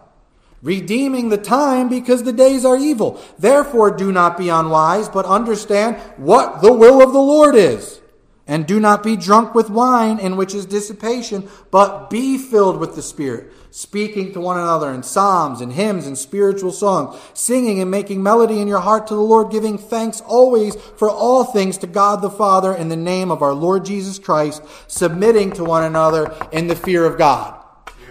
[0.61, 3.19] redeeming the time because the days are evil.
[3.39, 8.03] Therefore, do not be unwise, but understand what the will of the Lord is.
[8.49, 12.97] And do not be drunk with wine, in which is dissipation, but be filled with
[12.97, 17.91] the Spirit, speaking to one another in psalms and hymns and spiritual songs, singing and
[17.91, 21.87] making melody in your heart to the Lord, giving thanks always for all things to
[21.87, 26.35] God the Father in the name of our Lord Jesus Christ, submitting to one another
[26.51, 27.63] in the fear of God.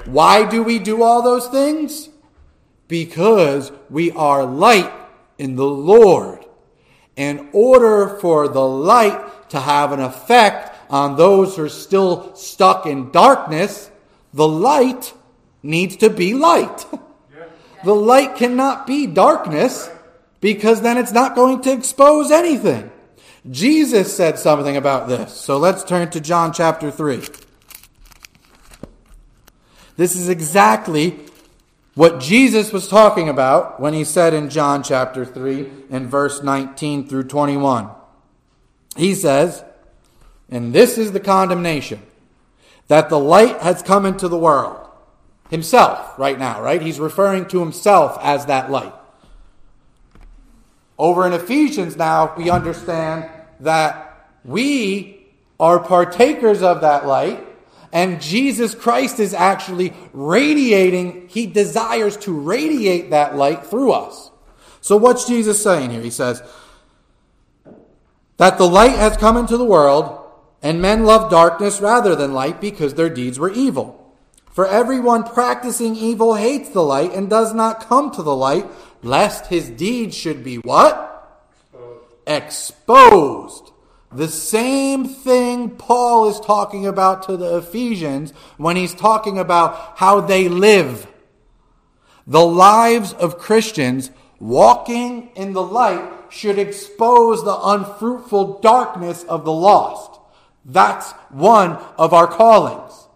[0.06, 2.10] Why do we do all those things?
[2.88, 4.92] because we are light
[5.38, 6.46] in the Lord.
[7.16, 9.20] In order for the light
[9.50, 13.90] to have an effect on those who are still stuck in darkness,
[14.34, 15.14] the light
[15.64, 16.86] needs to be light.
[17.84, 19.90] The light cannot be darkness
[20.42, 22.92] because then it's not going to expose anything.
[23.50, 25.34] Jesus said something about this.
[25.34, 27.22] So let's turn to John chapter 3.
[29.96, 31.20] This is exactly
[31.96, 37.08] what Jesus was talking about when he said in John chapter 3 and verse 19
[37.08, 37.90] through 21.
[38.98, 39.64] He says,
[40.50, 42.02] and this is the condemnation,
[42.88, 44.84] that the light has come into the world.
[45.50, 46.82] Himself, right now, right?
[46.82, 48.94] He's referring to himself as that light.
[50.98, 53.30] Over in Ephesians now, we understand
[53.62, 55.26] that we
[55.60, 57.48] are partakers of that light
[57.94, 64.30] and Jesus Christ is actually radiating, he desires to radiate that light through us.
[64.82, 66.02] So, what's Jesus saying here?
[66.02, 66.42] He says,
[68.38, 70.24] That the light has come into the world,
[70.62, 74.16] and men love darkness rather than light because their deeds were evil.
[74.52, 78.66] For everyone practicing evil hates the light and does not come to the light,
[79.04, 81.04] lest his deeds should be what?
[82.26, 82.84] Exposed.
[83.66, 83.72] Exposed.
[84.12, 90.22] The same thing Paul is talking about to the Ephesians when he's talking about how
[90.22, 91.08] they live.
[92.26, 94.10] The lives of Christians
[94.40, 100.20] walking in the light should expose the unfruitful darkness of the lost.
[100.66, 103.08] That's one of our callings.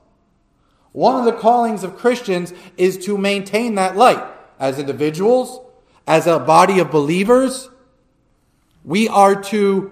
[0.94, 4.24] One of the callings of Christians is to maintain that light
[4.60, 5.60] as individuals,
[6.06, 7.70] as a body of believers.
[8.84, 9.92] We are to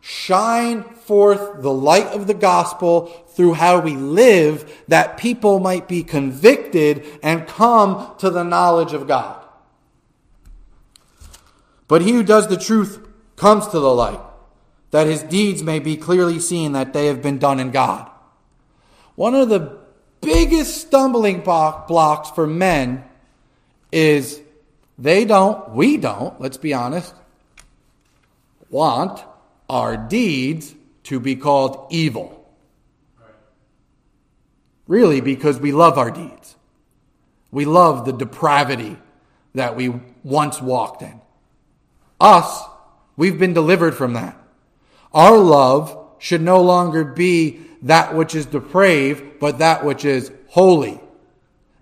[0.00, 6.02] shine forth the light of the gospel through how we live that people might be
[6.02, 9.41] convicted and come to the knowledge of God.
[11.92, 14.18] But he who does the truth comes to the light,
[14.92, 18.10] that his deeds may be clearly seen that they have been done in God.
[19.14, 19.76] One of the
[20.22, 23.04] biggest stumbling blocks for men
[23.92, 24.40] is
[24.96, 27.14] they don't, we don't, let's be honest,
[28.70, 29.22] want
[29.68, 32.42] our deeds to be called evil.
[34.86, 36.56] Really, because we love our deeds.
[37.50, 38.96] We love the depravity
[39.54, 39.92] that we
[40.24, 41.20] once walked in.
[42.22, 42.62] Us,
[43.16, 44.40] we've been delivered from that.
[45.12, 51.00] Our love should no longer be that which is depraved, but that which is holy.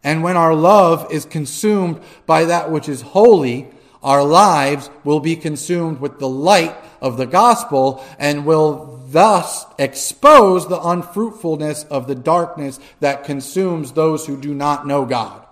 [0.03, 3.68] And when our love is consumed by that which is holy,
[4.03, 10.68] our lives will be consumed with the light of the gospel and will thus expose
[10.68, 15.45] the unfruitfulness of the darkness that consumes those who do not know God.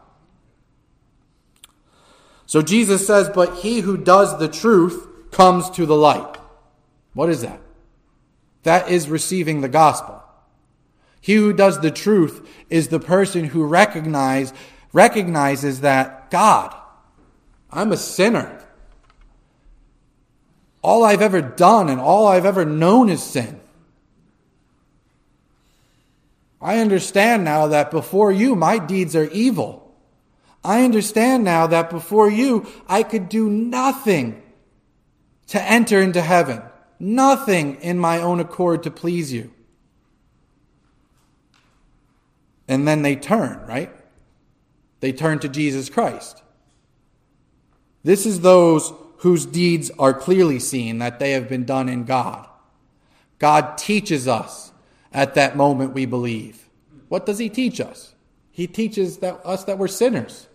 [2.48, 6.38] So Jesus says, But he who does the truth comes to the light.
[7.12, 7.60] What is that?
[8.62, 10.22] That is receiving the gospel.
[11.20, 14.54] He who does the truth is the person who recognize,
[14.94, 16.74] recognizes that God,
[17.70, 18.64] I'm a sinner.
[20.82, 23.60] All I've ever done and all I've ever known is sin.
[26.62, 29.77] I understand now that before you, my deeds are evil.
[30.64, 34.42] I understand now that before you, I could do nothing
[35.48, 36.62] to enter into heaven,
[36.98, 39.52] nothing in my own accord to please you.
[42.66, 43.90] And then they turn, right?
[45.00, 46.42] They turn to Jesus Christ.
[48.04, 52.46] This is those whose deeds are clearly seen that they have been done in God.
[53.38, 54.72] God teaches us
[55.12, 56.68] at that moment we believe.
[57.08, 58.14] What does he teach us?
[58.50, 60.47] He teaches that us that we're sinners.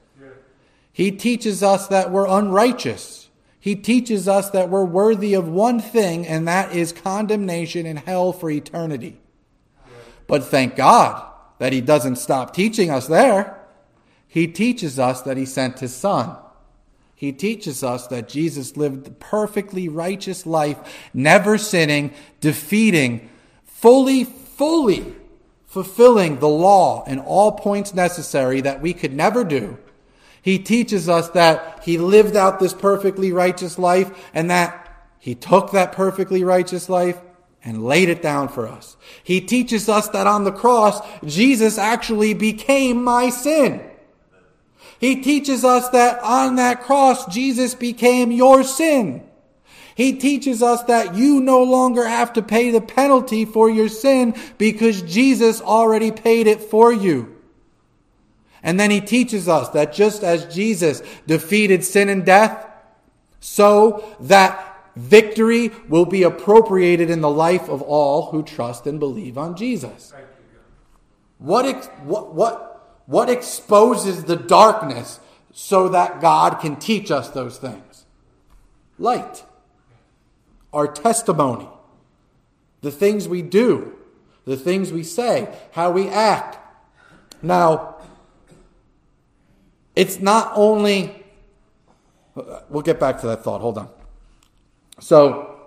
[0.93, 3.29] He teaches us that we're unrighteous.
[3.59, 8.31] He teaches us that we're worthy of one thing, and that is condemnation in hell
[8.31, 9.19] for eternity.
[10.27, 11.25] But thank God
[11.57, 13.59] that He doesn't stop teaching us there.
[14.27, 16.37] He teaches us that He sent His Son.
[17.15, 20.77] He teaches us that Jesus lived the perfectly righteous life,
[21.13, 23.29] never sinning, defeating,
[23.65, 25.15] fully, fully
[25.65, 29.75] fulfilling the law in all points necessary that we could never do
[30.43, 35.71] he teaches us that he lived out this perfectly righteous life and that he took
[35.71, 37.17] that perfectly righteous life
[37.63, 38.97] and laid it down for us.
[39.23, 43.89] He teaches us that on the cross, Jesus actually became my sin.
[44.99, 49.23] He teaches us that on that cross, Jesus became your sin.
[49.95, 54.35] He teaches us that you no longer have to pay the penalty for your sin
[54.57, 57.32] because Jesus already paid it for you.
[58.63, 62.65] And then he teaches us that just as Jesus defeated sin and death,
[63.41, 69.37] so that victory will be appropriated in the life of all who trust and believe
[69.37, 70.13] on Jesus.
[71.39, 75.19] What, ex- what, what, what exposes the darkness
[75.51, 78.05] so that God can teach us those things?
[78.97, 79.43] Light,
[80.71, 81.67] our testimony,
[82.81, 83.97] the things we do,
[84.45, 86.57] the things we say, how we act.
[87.41, 87.92] Now,
[89.95, 91.23] it's not only,
[92.69, 93.61] we'll get back to that thought.
[93.61, 93.89] Hold on.
[94.99, 95.59] So,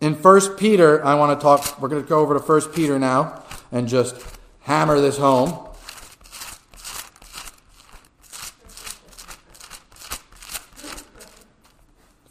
[0.00, 2.98] in First Peter, I want to talk, we're going to go over to First Peter
[2.98, 4.16] now and just
[4.60, 5.68] hammer this home.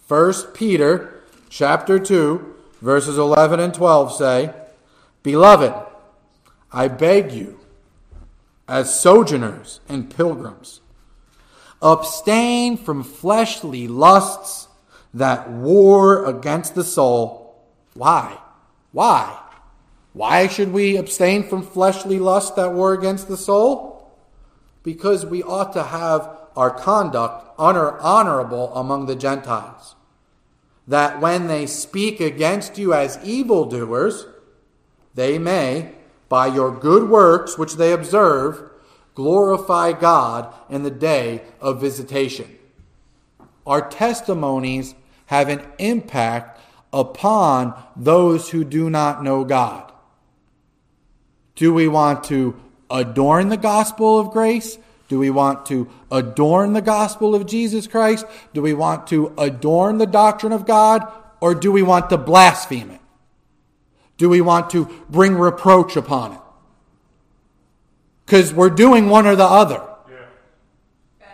[0.08, 4.54] First Peter chapter 2 verses 11 and 12 say,
[5.24, 5.74] Beloved,
[6.72, 7.60] I beg you,
[8.68, 10.82] as sojourners and pilgrims,
[11.82, 14.68] Abstain from fleshly lusts
[15.14, 17.66] that war against the soul.
[17.94, 18.38] Why?
[18.92, 19.38] Why?
[20.14, 24.12] Why should we abstain from fleshly lusts that war against the soul?
[24.84, 29.96] Because we ought to have our conduct honor, honorable among the Gentiles.
[30.88, 34.26] That when they speak against you as evildoers,
[35.14, 35.94] they may,
[36.28, 38.71] by your good works which they observe,
[39.16, 42.58] glorify God in the day of visitation.
[43.66, 44.96] Our testimonies
[45.28, 46.60] have an impact
[46.92, 49.92] upon those who do not know God.
[51.56, 52.60] Do we want to
[52.90, 54.78] adorn the gospel of grace?
[55.08, 58.26] Do we want to adorn the gospel of Jesus Christ?
[58.54, 61.10] Do we want to adorn the doctrine of God?
[61.40, 63.02] Or do we want to blaspheme it?
[64.18, 66.41] Do we want to bring reproach upon it?
[68.32, 69.84] Because we're doing one or the other.
[70.10, 71.28] Yeah.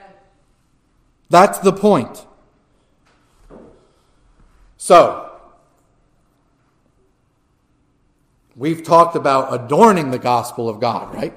[1.29, 2.25] That's the point.
[4.77, 5.31] So,
[8.55, 11.35] we've talked about adorning the gospel of God, right?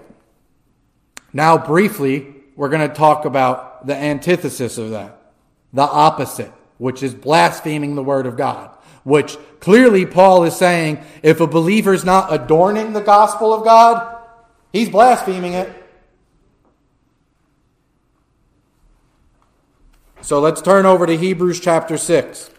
[1.34, 5.20] Now, briefly, we're going to talk about the antithesis of that,
[5.74, 8.70] the opposite, which is blaspheming the word of God.
[9.04, 14.19] Which clearly Paul is saying if a believer is not adorning the gospel of God,
[14.72, 15.70] He's blaspheming it.
[20.20, 22.50] So let's turn over to Hebrews chapter 6.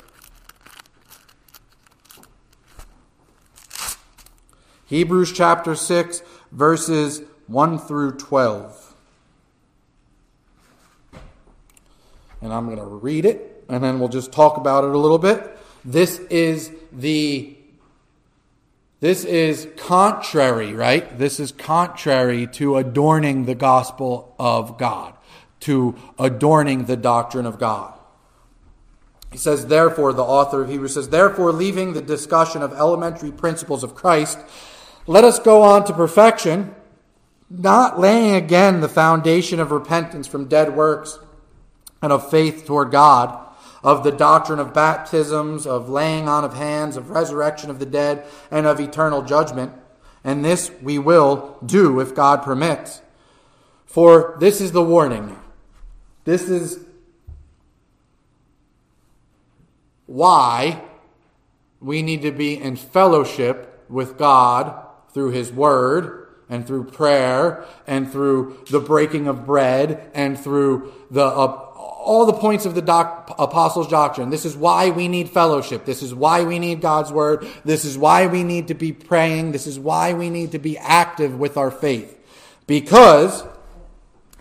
[4.87, 8.95] Hebrews chapter 6, verses 1 through 12.
[12.41, 15.17] And I'm going to read it, and then we'll just talk about it a little
[15.17, 15.57] bit.
[15.85, 17.55] This is the
[19.01, 21.17] this is contrary, right?
[21.17, 25.15] This is contrary to adorning the gospel of God,
[25.61, 27.97] to adorning the doctrine of God.
[29.31, 33.83] He says, therefore, the author of Hebrews says, therefore, leaving the discussion of elementary principles
[33.83, 34.37] of Christ,
[35.07, 36.75] let us go on to perfection,
[37.49, 41.17] not laying again the foundation of repentance from dead works
[42.03, 43.50] and of faith toward God
[43.83, 48.25] of the doctrine of baptisms, of laying on of hands, of resurrection of the dead,
[48.49, 49.73] and of eternal judgment.
[50.23, 53.01] And this we will do if God permits.
[53.85, 55.37] For this is the warning.
[56.23, 56.85] This is
[60.05, 60.83] why
[61.79, 68.11] we need to be in fellowship with God through His Word and through prayer and
[68.11, 71.70] through the breaking of bread and through the uh,
[72.03, 74.29] all the points of the doc, apostles' doctrine.
[74.29, 75.85] This is why we need fellowship.
[75.85, 77.47] This is why we need God's word.
[77.63, 79.51] This is why we need to be praying.
[79.51, 82.17] This is why we need to be active with our faith.
[82.65, 83.43] Because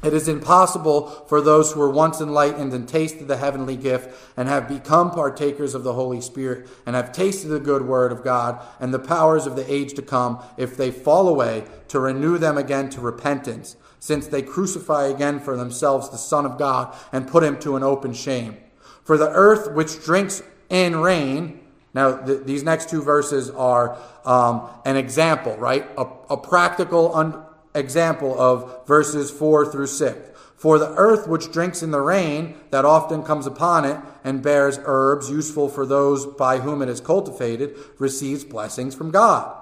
[0.02, 4.48] It is impossible for those who were once enlightened and tasted the heavenly gift and
[4.48, 8.64] have become partakers of the Holy Spirit and have tasted the good word of God
[8.78, 12.56] and the powers of the age to come, if they fall away, to renew them
[12.56, 17.44] again to repentance, since they crucify again for themselves the Son of God and put
[17.44, 18.56] him to an open shame.
[19.04, 21.60] For the earth which drinks in rain,
[21.94, 25.86] now th- these next two verses are um, an example, right?
[25.96, 27.44] A, a practical un-
[27.74, 30.28] example of verses 4 through 6.
[30.56, 34.78] For the earth which drinks in the rain that often comes upon it and bears
[34.84, 39.56] herbs useful for those by whom it is cultivated receives blessings from God.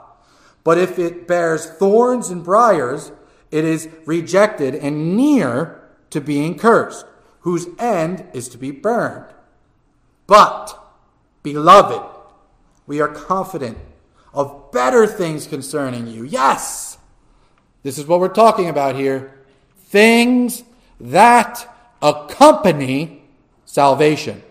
[0.64, 3.12] But if it bears thorns and briars,
[3.50, 5.80] it is rejected and near
[6.10, 7.06] to being cursed,
[7.40, 9.26] whose end is to be burned.
[10.26, 10.78] But,
[11.42, 12.02] beloved,
[12.86, 13.78] we are confident
[14.34, 16.24] of better things concerning you.
[16.24, 16.98] Yes!
[17.82, 19.32] This is what we're talking about here.
[19.76, 20.64] Things
[21.00, 23.22] that accompany
[23.64, 24.42] salvation.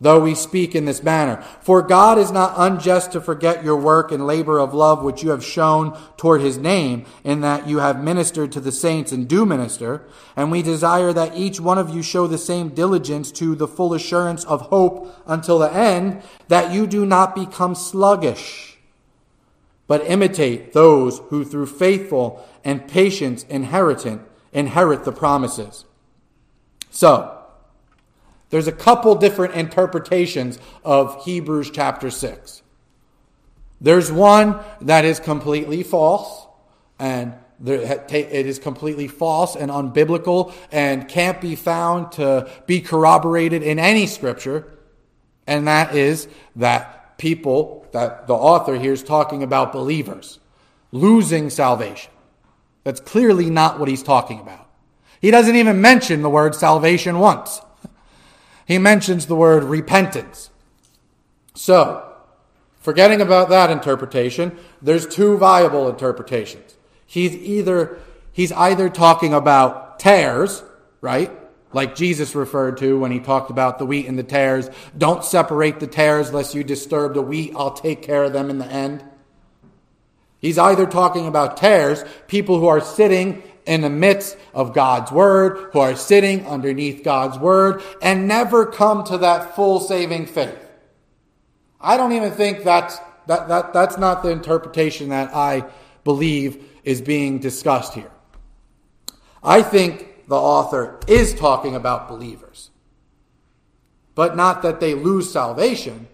[0.00, 1.42] Though we speak in this manner.
[1.60, 5.30] For God is not unjust to forget your work and labor of love which you
[5.30, 9.46] have shown toward his name, in that you have ministered to the saints and do
[9.46, 10.06] minister.
[10.36, 13.94] And we desire that each one of you show the same diligence to the full
[13.94, 18.74] assurance of hope until the end, that you do not become sluggish
[19.86, 24.20] but imitate those who through faithful and patience inherit,
[24.52, 25.84] inherit the promises.
[26.90, 27.33] So,
[28.54, 32.62] there's a couple different interpretations of Hebrews chapter 6.
[33.80, 36.46] There's one that is completely false,
[36.96, 37.34] and
[37.66, 44.06] it is completely false and unbiblical and can't be found to be corroborated in any
[44.06, 44.72] scripture,
[45.48, 50.38] and that is that people that the author here is talking about believers
[50.92, 52.12] losing salvation.
[52.84, 54.70] That's clearly not what he's talking about.
[55.20, 57.60] He doesn't even mention the word salvation once.
[58.66, 60.50] He mentions the word repentance.
[61.54, 62.12] So,
[62.80, 66.76] forgetting about that interpretation, there's two viable interpretations.
[67.06, 67.98] He's either
[68.32, 70.62] he's either talking about tares,
[71.00, 71.30] right?
[71.74, 74.70] like Jesus referred to when he talked about the wheat and the tares.
[74.96, 77.52] Don't separate the tares lest you disturb the wheat.
[77.56, 79.04] I'll take care of them in the end.
[80.38, 85.70] He's either talking about tares, people who are sitting in the midst of God's word,
[85.72, 90.58] who are sitting underneath God's word, and never come to that full saving faith.
[91.80, 95.64] I don't even think that's, that, that, that's not the interpretation that I
[96.02, 98.10] believe is being discussed here.
[99.42, 102.70] I think the author is talking about believers.
[104.14, 106.08] But not that they lose salvation,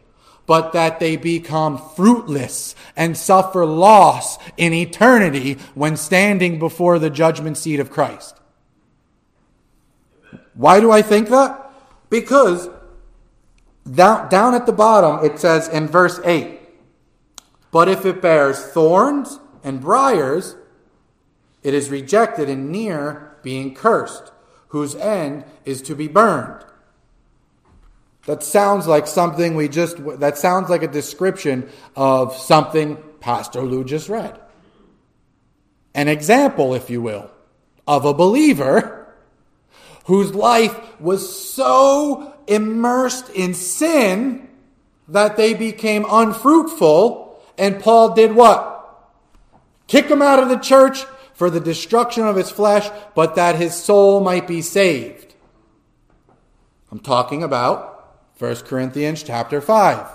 [0.50, 7.56] but that they become fruitless and suffer loss in eternity when standing before the judgment
[7.56, 8.36] seat of Christ.
[10.54, 11.70] Why do I think that?
[12.08, 12.68] Because
[13.88, 16.58] down, down at the bottom it says in verse 8,
[17.70, 20.56] But if it bears thorns and briars,
[21.62, 24.32] it is rejected and near being cursed,
[24.70, 26.64] whose end is to be burned.
[28.26, 33.84] That sounds like something we just, that sounds like a description of something Pastor Lou
[33.84, 34.38] just read.
[35.94, 37.30] An example, if you will,
[37.86, 39.14] of a believer
[40.04, 44.48] whose life was so immersed in sin
[45.08, 47.42] that they became unfruitful.
[47.58, 48.76] And Paul did what?
[49.86, 51.04] Kick him out of the church
[51.34, 55.34] for the destruction of his flesh, but that his soul might be saved.
[56.90, 57.89] I'm talking about
[58.40, 60.06] 1 Corinthians chapter 5.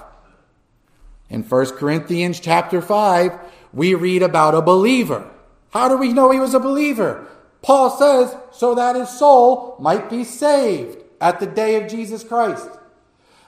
[1.30, 3.39] In 1 Corinthians chapter 5,
[3.71, 5.30] we read about a believer.
[5.69, 7.28] How do we know he was a believer?
[7.61, 12.67] Paul says, so that his soul might be saved at the day of Jesus Christ.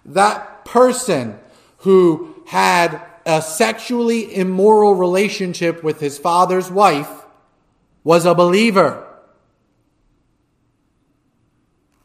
[0.06, 1.40] That person
[1.78, 7.26] who had a sexually immoral relationship with his father's wife
[8.04, 9.08] was a believer.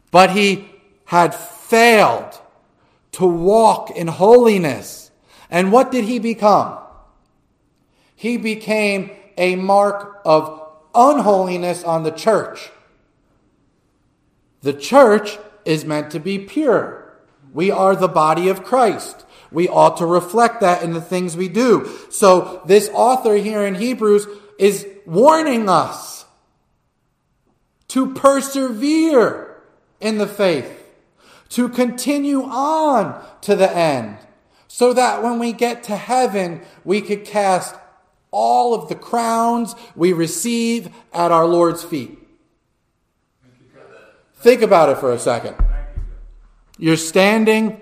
[0.09, 0.71] But he
[1.05, 2.39] had failed
[3.13, 5.11] to walk in holiness.
[5.49, 6.79] And what did he become?
[8.15, 10.61] He became a mark of
[10.93, 12.71] unholiness on the church.
[14.61, 17.13] The church is meant to be pure.
[17.53, 19.25] We are the body of Christ.
[19.51, 21.89] We ought to reflect that in the things we do.
[22.09, 24.25] So this author here in Hebrews
[24.57, 26.25] is warning us
[27.89, 29.61] to persevere
[29.99, 30.82] in the faith,
[31.49, 34.17] to continue on to the end,
[34.67, 37.75] so that when we get to heaven, we could cast
[38.31, 42.17] all of the crowns we receive at our Lord's feet.
[44.37, 45.55] Think about it for a second.
[46.77, 47.81] You're standing,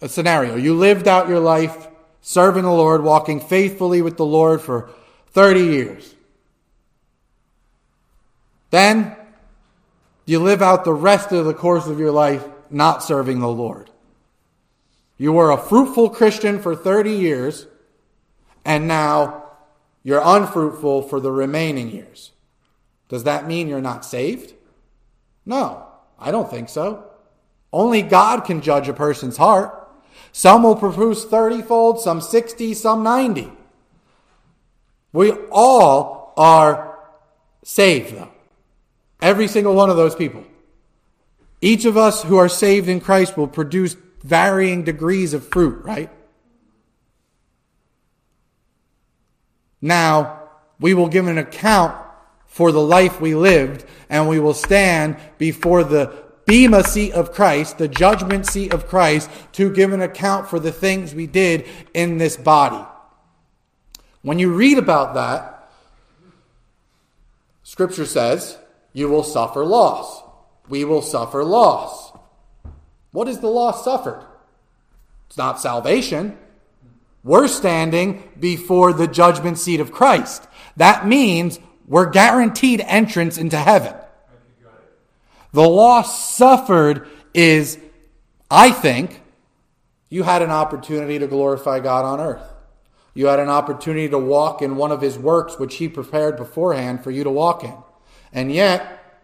[0.00, 0.54] a scenario.
[0.56, 1.88] You lived out your life
[2.20, 4.90] serving the Lord, walking faithfully with the Lord for
[5.30, 6.14] 30 years.
[8.70, 9.16] Then
[10.28, 13.90] you live out the rest of the course of your life not serving the Lord.
[15.16, 17.66] You were a fruitful Christian for 30 years,
[18.62, 19.44] and now
[20.02, 22.32] you're unfruitful for the remaining years.
[23.08, 24.52] Does that mean you're not saved?
[25.46, 25.86] No,
[26.18, 27.04] I don't think so.
[27.72, 29.90] Only God can judge a person's heart.
[30.32, 33.50] Some will produce 30 fold, some 60, some 90.
[35.14, 36.98] We all are
[37.64, 38.28] saved, though.
[39.20, 40.44] Every single one of those people.
[41.60, 46.10] Each of us who are saved in Christ will produce varying degrees of fruit, right?
[49.80, 50.42] Now,
[50.80, 51.96] we will give an account
[52.46, 56.12] for the life we lived, and we will stand before the
[56.46, 60.72] Bema seat of Christ, the judgment seat of Christ, to give an account for the
[60.72, 62.84] things we did in this body.
[64.22, 65.70] When you read about that,
[67.62, 68.56] Scripture says,
[68.98, 70.24] you will suffer loss.
[70.68, 72.12] We will suffer loss.
[73.12, 74.26] What is the loss suffered?
[75.28, 76.36] It's not salvation.
[77.22, 80.48] We're standing before the judgment seat of Christ.
[80.76, 83.94] That means we're guaranteed entrance into heaven.
[85.52, 87.78] The loss suffered is,
[88.50, 89.22] I think,
[90.10, 92.42] you had an opportunity to glorify God on earth.
[93.14, 97.04] You had an opportunity to walk in one of his works which he prepared beforehand
[97.04, 97.74] for you to walk in.
[98.32, 99.20] And yet,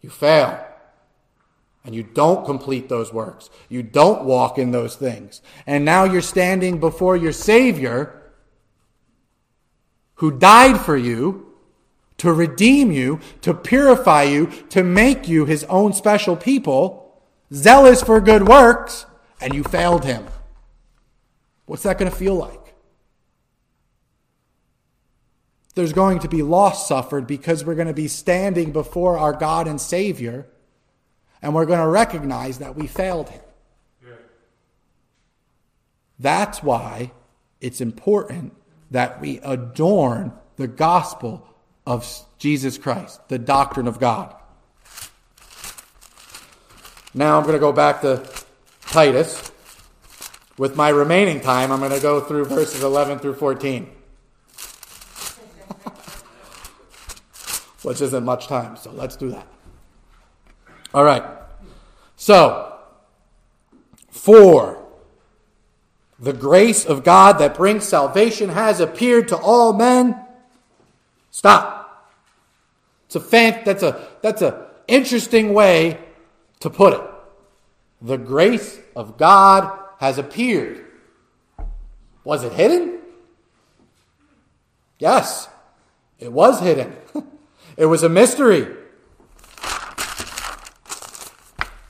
[0.00, 0.66] you fail.
[1.84, 3.48] And you don't complete those works.
[3.68, 5.40] You don't walk in those things.
[5.66, 8.20] And now you're standing before your Savior
[10.16, 11.46] who died for you
[12.18, 17.18] to redeem you, to purify you, to make you his own special people,
[17.50, 19.06] zealous for good works,
[19.40, 20.26] and you failed him.
[21.64, 22.69] What's that going to feel like?
[25.74, 29.68] There's going to be loss suffered because we're going to be standing before our God
[29.68, 30.46] and Savior,
[31.40, 33.40] and we're going to recognize that we failed him.
[34.04, 34.12] Yeah.
[36.18, 37.12] That's why
[37.60, 38.54] it's important
[38.90, 41.46] that we adorn the gospel
[41.86, 42.06] of
[42.38, 44.34] Jesus Christ, the doctrine of God.
[47.14, 48.28] Now I'm going to go back to
[48.82, 49.50] Titus.
[50.58, 53.90] With my remaining time, I'm going to go through verses 11 through 14.
[57.82, 59.46] Which isn't much time, so let's do that.
[60.92, 61.24] All right.
[62.16, 62.78] So,
[64.10, 64.80] for
[66.20, 70.20] the grace of God that brings salvation has appeared to all men.
[71.30, 72.10] Stop.
[73.06, 75.98] It's a fan, that's a that's a interesting way
[76.60, 77.00] to put it.
[78.02, 80.84] The grace of God has appeared.
[82.22, 82.98] Was it hidden?
[84.98, 85.48] Yes,
[86.18, 86.94] it was hidden.
[87.76, 88.66] It was a mystery.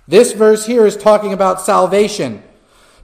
[0.07, 2.43] This verse here is talking about salvation.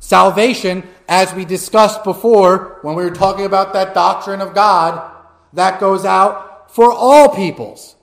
[0.01, 5.13] Salvation, as we discussed before when we were talking about that doctrine of God,
[5.53, 7.97] that goes out for all peoples.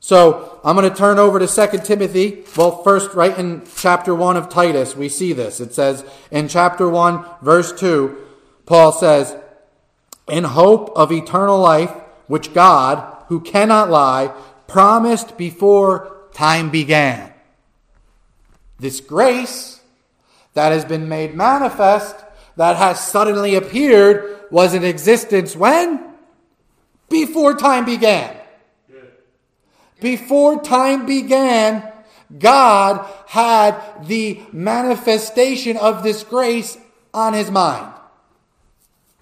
[0.00, 2.44] So I'm going to turn over to 2 Timothy.
[2.56, 5.60] Well, first, right in chapter 1 of Titus, we see this.
[5.60, 8.14] It says in chapter 1, verse 2,
[8.66, 9.34] Paul says,
[10.28, 11.90] In hope of eternal life,
[12.26, 14.34] which God, who cannot lie,
[14.66, 17.32] promised before time began.
[18.78, 19.80] This grace
[20.54, 22.16] that has been made manifest,
[22.56, 26.12] that has suddenly appeared, was in existence when?
[27.08, 28.36] Before time began.
[30.00, 31.90] Before time began,
[32.38, 36.76] God had the manifestation of this grace
[37.12, 37.92] on his mind.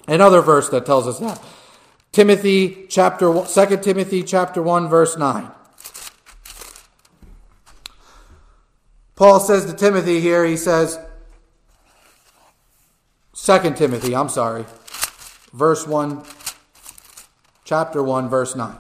[0.09, 1.41] Another verse that tells us that.
[2.13, 5.51] Timothy chapter 2 Timothy chapter 1 verse 9.
[9.17, 10.99] Paul says to Timothy here, he says
[13.35, 14.67] 2 Timothy, I'm sorry,
[15.55, 16.23] verse 1
[17.65, 18.77] chapter 1 verse 9.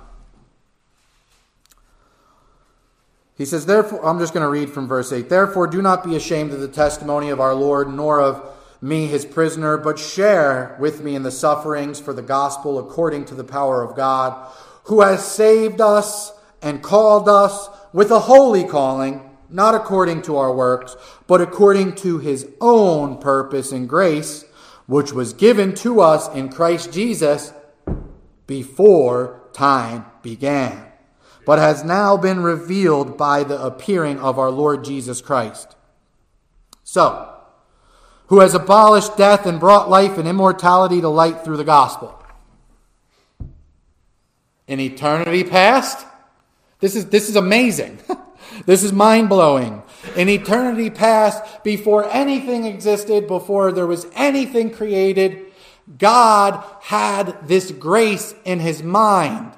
[3.38, 5.30] He says, Therefore, I'm just going to read from verse 8.
[5.30, 8.51] Therefore, do not be ashamed of the testimony of our Lord, nor of
[8.82, 13.34] me, his prisoner, but share with me in the sufferings for the gospel according to
[13.34, 14.50] the power of God,
[14.84, 20.54] who has saved us and called us with a holy calling, not according to our
[20.54, 24.44] works, but according to his own purpose and grace,
[24.86, 27.52] which was given to us in Christ Jesus
[28.46, 30.92] before time began
[31.44, 35.76] but has now been revealed by the appearing of our Lord Jesus Christ.
[36.84, 37.34] So,
[38.32, 42.18] who has abolished death and brought life and immortality to light through the gospel.
[44.66, 46.06] In eternity past,
[46.80, 47.98] this is, this is amazing.
[48.64, 49.82] this is mind blowing.
[50.16, 55.52] In eternity past, before anything existed, before there was anything created,
[55.98, 59.52] God had this grace in his mind.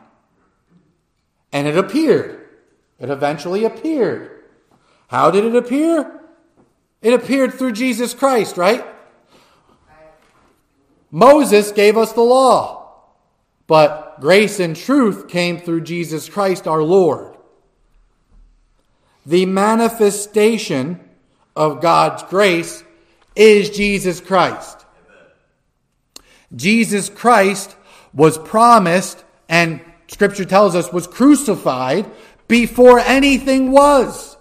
[1.53, 2.45] And it appeared.
[2.99, 4.43] It eventually appeared.
[5.07, 6.24] How did it appear?
[7.05, 8.83] It appeared through Jesus Christ, right?
[11.11, 12.95] Moses gave us the law,
[13.67, 17.37] but grace and truth came through Jesus Christ our Lord.
[19.27, 20.99] The manifestation
[21.55, 22.83] of God's grace
[23.37, 24.87] is Jesus Christ.
[26.57, 27.77] Jesus Christ
[28.15, 32.11] was promised and scripture tells us was crucified
[32.49, 34.34] before anything was.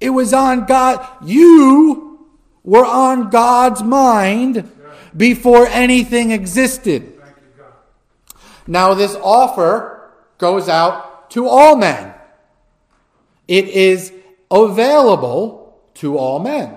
[0.00, 1.06] It was on God.
[1.24, 2.28] You
[2.64, 4.70] were on God's mind
[5.16, 7.20] before anything existed.
[8.66, 12.14] Now, this offer goes out to all men.
[13.48, 14.12] It is
[14.50, 16.76] available to all men.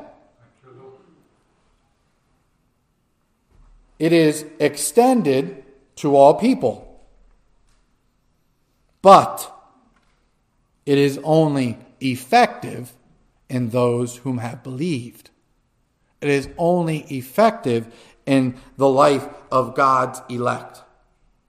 [3.99, 5.63] It is extended
[5.97, 6.99] to all people.
[9.01, 9.49] But
[10.85, 12.91] it is only effective
[13.53, 15.29] in those whom have believed.
[16.21, 17.93] It is only effective
[18.25, 20.81] in the life of God's elect,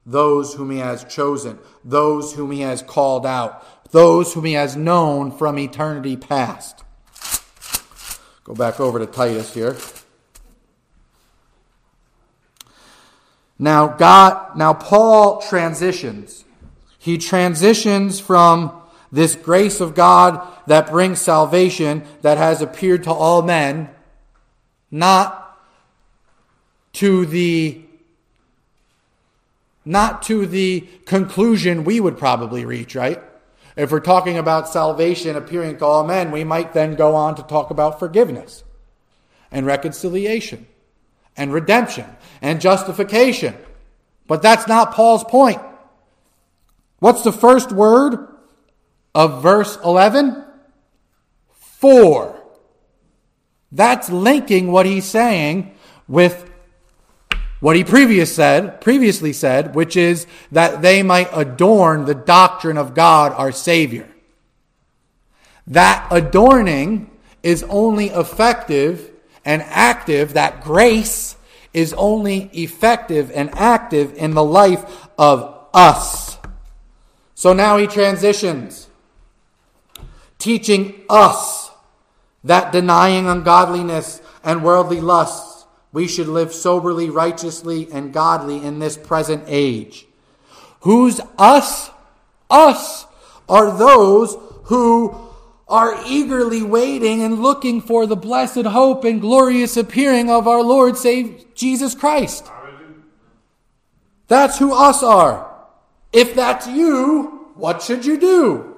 [0.04, 4.76] those whom He has chosen, those whom He has called out, those whom He has
[4.76, 6.84] known from eternity past.
[8.44, 9.74] Go back over to Titus here.
[13.58, 16.44] Now, God, now Paul transitions.
[16.98, 18.82] He transitions from
[19.14, 23.88] this grace of God that brings salvation that has appeared to all men,
[24.90, 25.56] not
[26.94, 27.80] to the
[29.86, 33.22] not to the conclusion we would probably reach, right?
[33.76, 37.42] If we're talking about salvation appearing to all men, we might then go on to
[37.42, 38.64] talk about forgiveness
[39.52, 40.66] and reconciliation
[41.36, 42.06] and redemption
[42.40, 43.54] and justification.
[44.26, 45.60] But that's not Paul's point.
[46.98, 48.33] What's the first word
[49.14, 50.44] of verse 11?
[51.52, 52.40] For.
[53.70, 55.74] That's linking what he's saying
[56.08, 56.50] with
[57.60, 62.94] what he previous said, previously said, which is that they might adorn the doctrine of
[62.94, 64.08] God our Savior.
[65.66, 67.10] That adorning
[67.42, 69.10] is only effective
[69.44, 71.36] and active, that grace
[71.72, 76.38] is only effective and active in the life of us.
[77.34, 78.88] So now he transitions
[80.38, 81.70] teaching us
[82.42, 88.96] that denying ungodliness and worldly lusts, we should live soberly, righteously, and godly in this
[88.96, 90.06] present age.
[90.80, 91.90] Who's us?
[92.50, 93.06] Us
[93.48, 95.18] are those who
[95.66, 100.96] are eagerly waiting and looking for the blessed hope and glorious appearing of our Lord,
[100.96, 102.50] save Jesus Christ.
[104.28, 105.50] That's who us are.
[106.12, 108.73] If that's you, what should you do?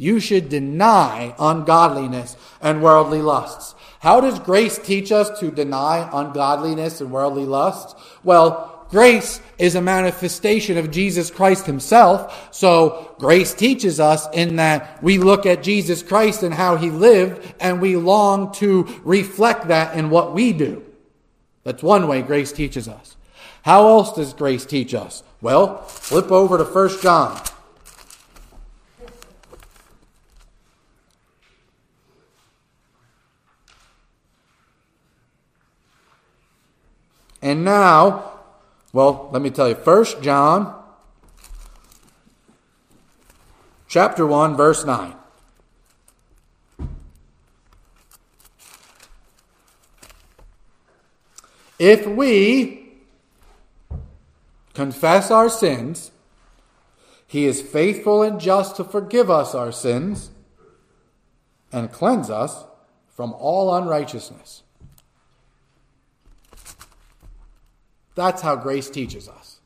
[0.00, 3.74] You should deny ungodliness and worldly lusts.
[3.98, 7.94] How does grace teach us to deny ungodliness and worldly lusts?
[8.24, 12.48] Well, grace is a manifestation of Jesus Christ himself.
[12.50, 17.54] So grace teaches us in that we look at Jesus Christ and how he lived
[17.60, 20.82] and we long to reflect that in what we do.
[21.62, 23.18] That's one way grace teaches us.
[23.64, 25.22] How else does grace teach us?
[25.42, 27.38] Well, flip over to 1 John.
[37.50, 38.30] And now,
[38.92, 40.72] well, let me tell you, First John
[43.88, 45.16] chapter 1 verse 9.
[51.80, 52.92] If we
[54.74, 56.12] confess our sins,
[57.26, 60.30] he is faithful and just to forgive us our sins
[61.72, 62.62] and cleanse us
[63.08, 64.62] from all unrighteousness.
[68.20, 69.60] That's how grace teaches us.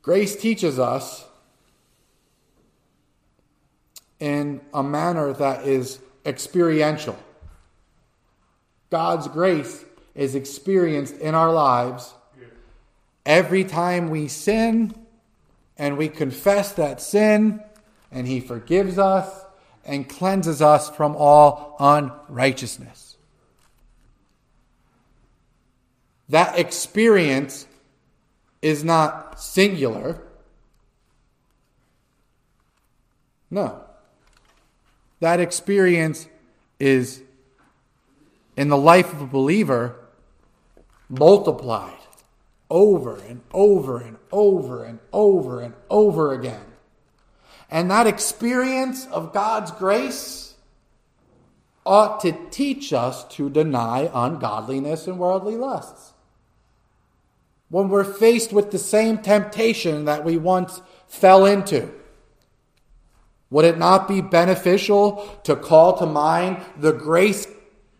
[0.00, 1.26] Grace teaches us
[4.18, 7.18] in a manner that is experiential.
[8.88, 12.14] God's grace is experienced in our lives
[13.26, 14.94] every time we sin
[15.76, 17.62] and we confess that sin,
[18.10, 19.28] and He forgives us
[19.84, 23.13] and cleanses us from all unrighteousness.
[26.28, 27.66] That experience
[28.62, 30.22] is not singular.
[33.50, 33.82] No.
[35.20, 36.26] That experience
[36.80, 37.22] is,
[38.56, 39.96] in the life of a believer,
[41.08, 41.92] multiplied
[42.70, 46.64] over and over and over and over and over again.
[47.70, 50.54] And that experience of God's grace
[51.84, 56.13] ought to teach us to deny ungodliness and worldly lusts.
[57.74, 61.90] When we're faced with the same temptation that we once fell into,
[63.50, 67.48] would it not be beneficial to call to mind the grace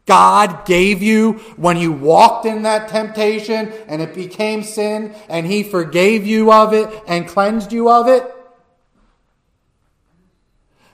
[0.07, 5.65] God gave you when you walked in that temptation and it became sin and He
[5.65, 8.33] forgave you of it and cleansed you of it?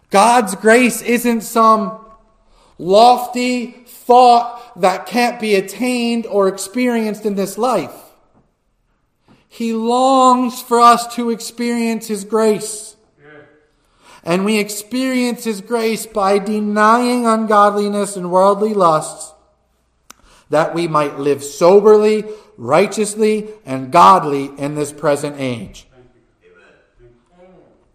[0.08, 2.02] God's grace isn't some
[2.78, 8.09] lofty thought that can't be attained or experienced in this life.
[9.52, 12.96] He longs for us to experience His grace.
[14.22, 19.34] And we experience His grace by denying ungodliness and worldly lusts,
[20.50, 22.24] that we might live soberly,
[22.56, 25.88] righteously, and godly in this present age.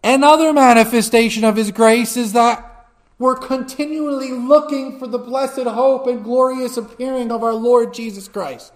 [0.04, 2.86] Another manifestation of His grace is that
[3.18, 8.74] we're continually looking for the blessed hope and glorious appearing of our Lord Jesus Christ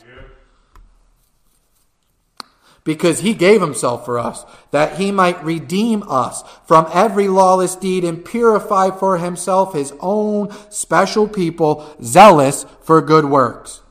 [2.91, 8.03] because he gave himself for us, that he might redeem us from every lawless deed
[8.03, 13.83] and purify for himself his own special people, zealous for good works.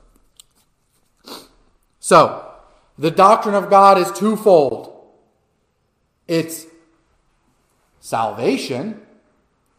[2.02, 2.46] So,
[2.98, 4.94] the doctrine of God is twofold
[6.28, 6.66] it's
[8.02, 9.00] salvation,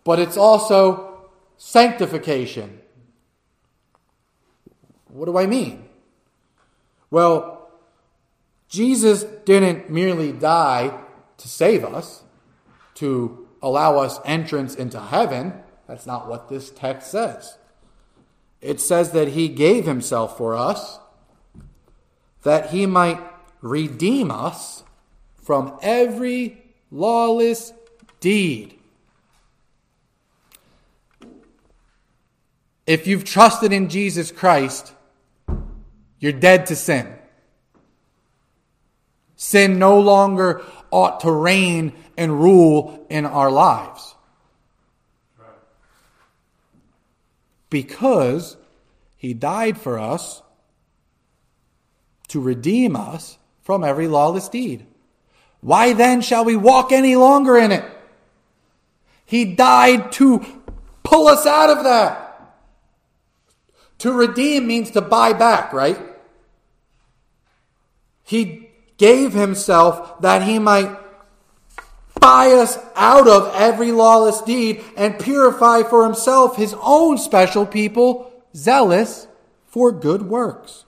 [0.02, 2.80] but it's also sanctification.
[5.08, 5.84] What do I mean?
[7.10, 7.59] Well,
[8.70, 10.96] Jesus didn't merely die
[11.38, 12.22] to save us,
[12.94, 15.52] to allow us entrance into heaven.
[15.88, 17.58] That's not what this text says.
[18.60, 21.00] It says that he gave himself for us,
[22.42, 23.20] that he might
[23.60, 24.84] redeem us
[25.42, 26.62] from every
[26.92, 27.72] lawless
[28.20, 28.78] deed.
[32.86, 34.92] If you've trusted in Jesus Christ,
[36.20, 37.12] you're dead to sin.
[39.42, 44.14] Sin no longer ought to reign and rule in our lives.
[47.70, 48.58] Because
[49.16, 50.42] he died for us
[52.28, 54.84] to redeem us from every lawless deed.
[55.62, 57.84] Why then shall we walk any longer in it?
[59.24, 60.44] He died to
[61.02, 62.58] pull us out of that.
[64.00, 65.98] To redeem means to buy back, right?
[68.22, 68.66] He
[69.00, 70.94] gave himself that he might
[72.20, 78.30] buy us out of every lawless deed and purify for himself his own special people,
[78.54, 79.26] zealous
[79.68, 80.84] for good works.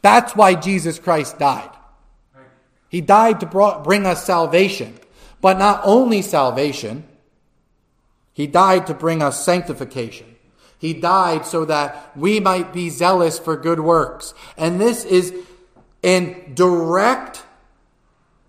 [0.00, 1.68] That's why Jesus Christ died.
[2.88, 4.98] He died to bring us salvation,
[5.42, 7.04] but not only salvation,
[8.32, 10.34] he died to bring us sanctification.
[10.78, 14.32] He died so that we might be zealous for good works.
[14.56, 15.32] And this is
[16.02, 17.44] in direct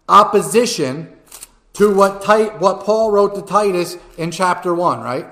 [0.09, 1.15] opposition
[1.73, 2.25] to what,
[2.59, 5.27] what Paul wrote to Titus in chapter 1, right?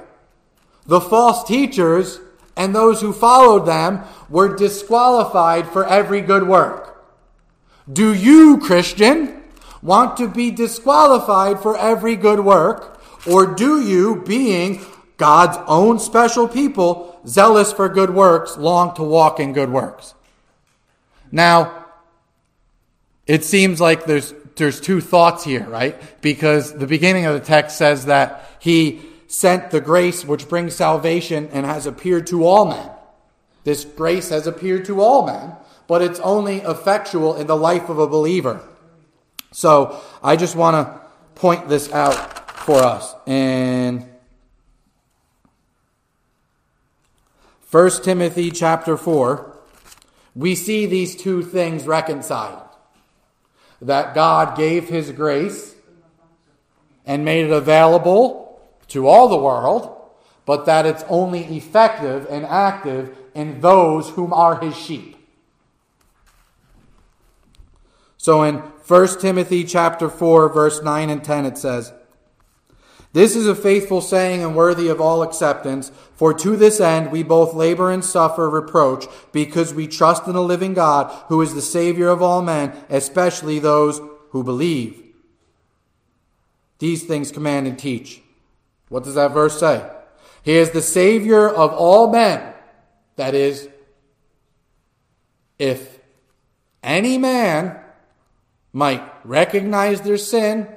[0.86, 2.20] The false teachers
[2.56, 7.04] and those who followed them were disqualified for every good work.
[7.92, 9.42] Do you, Christian,
[9.82, 13.02] want to be disqualified for every good work?
[13.26, 14.84] Or do you, being
[15.18, 20.14] God's own special people, zealous for good works, long to walk in good works?
[21.32, 21.81] Now,
[23.28, 26.22] it seems like there's there's two thoughts here, right?
[26.22, 31.50] Because the beginning of the text says that he sent the grace which brings salvation
[31.54, 32.92] and has appeared to all men.
[33.64, 35.56] This grace has appeared to all men,
[35.88, 38.62] but it's only effectual in the life of a believer.
[39.52, 41.02] So I just want to
[41.36, 43.16] point this out for us.
[43.26, 44.10] In
[47.70, 49.58] 1 Timothy chapter 4,
[50.36, 52.61] we see these two things reconciled
[53.82, 55.76] that God gave His grace
[57.06, 59.98] and made it available to all the world,
[60.46, 65.18] but that it's only effective and active in those whom are His sheep.
[68.18, 71.92] So in 1 Timothy chapter 4 verse 9 and 10 it says,
[73.14, 77.24] this is a faithful saying and worthy of all acceptance, for to this end we
[77.24, 81.62] both labor and suffer reproach, because we trust in the living God, who is the
[81.62, 85.04] Savior of all men, especially those who believe.
[86.80, 88.22] These things command and teach.
[88.90, 89.90] What does that verse say?
[90.44, 92.54] He is the Savior of all men.
[93.18, 93.68] That is,
[95.60, 96.00] if
[96.82, 97.78] any man
[98.74, 100.68] might recognize their sin,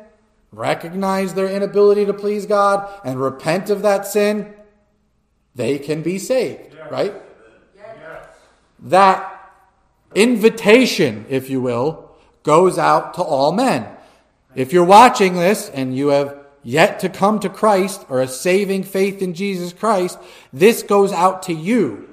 [0.56, 4.55] recognize their inability to please God, and repent of that sin,
[5.55, 7.14] they can be saved, right?
[8.81, 9.31] That
[10.14, 12.10] invitation, if you will,
[12.43, 13.89] goes out to all men.
[14.55, 18.85] If you're watching this and you have yet to come to Christ or a saving
[18.85, 20.18] faith in Jesus Christ,
[20.52, 22.09] this goes out to you.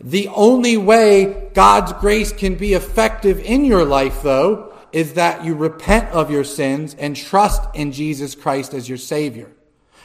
[0.00, 5.56] The only way God's grace can be effective in your life, though, is that you
[5.56, 9.50] repent of your sins and trust in Jesus Christ as your Savior.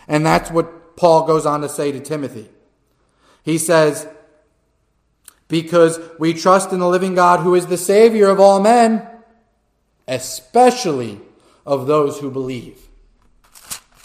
[0.07, 2.49] And that's what Paul goes on to say to Timothy.
[3.44, 4.07] He says,
[5.48, 9.07] Because we trust in the living God who is the Savior of all men,
[10.07, 11.22] especially
[11.68, 12.82] of those who believe.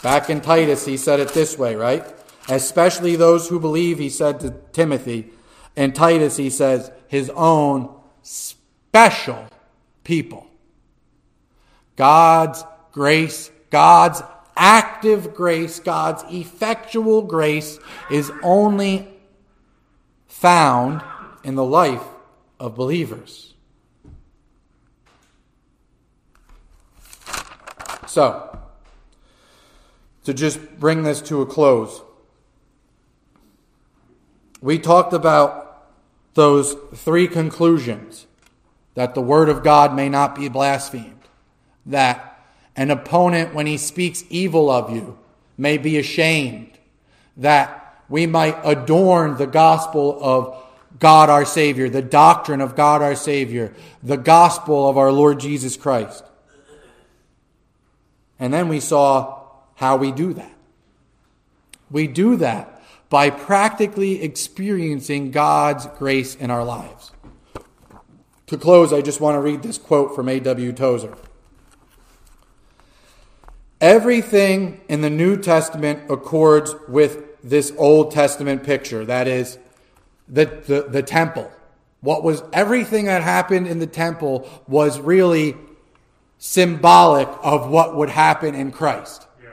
[0.03, 2.05] Back in Titus, he said it this way, right?
[2.47, 5.31] Especially those who believe, he said to Timothy.
[5.75, 7.91] In Titus, he says, his own
[8.21, 9.47] special
[10.03, 10.44] people.
[11.95, 14.21] God's grace, God's
[14.55, 19.07] active grace, God's effectual grace is only
[20.27, 21.01] found
[21.43, 22.03] in the life
[22.59, 23.53] of believers.
[28.07, 28.59] So,
[30.23, 32.01] to just bring this to a close,
[34.61, 35.65] we talked about
[36.33, 38.25] those three conclusions
[38.93, 41.14] that the Word of God may not be blasphemed,
[41.85, 42.31] that
[42.75, 45.17] an opponent, when he speaks evil of you,
[45.57, 46.77] may be ashamed,
[47.37, 50.61] that we might adorn the gospel of
[50.99, 55.77] God our Savior, the doctrine of God our Savior, the gospel of our Lord Jesus
[55.77, 56.23] Christ.
[58.39, 59.43] And then we saw
[59.75, 60.51] how we do that.
[61.89, 67.11] We do that by practically experiencing God's grace in our lives.
[68.47, 70.73] To close, I just want to read this quote from A.W.
[70.73, 71.15] Tozer.
[73.81, 79.05] Everything in the New Testament accords with this Old Testament picture.
[79.05, 79.57] That is,
[80.27, 81.51] the, the, the temple.
[82.01, 85.55] What was everything that happened in the temple was really
[86.37, 89.27] symbolic of what would happen in Christ.
[89.41, 89.49] Yeah.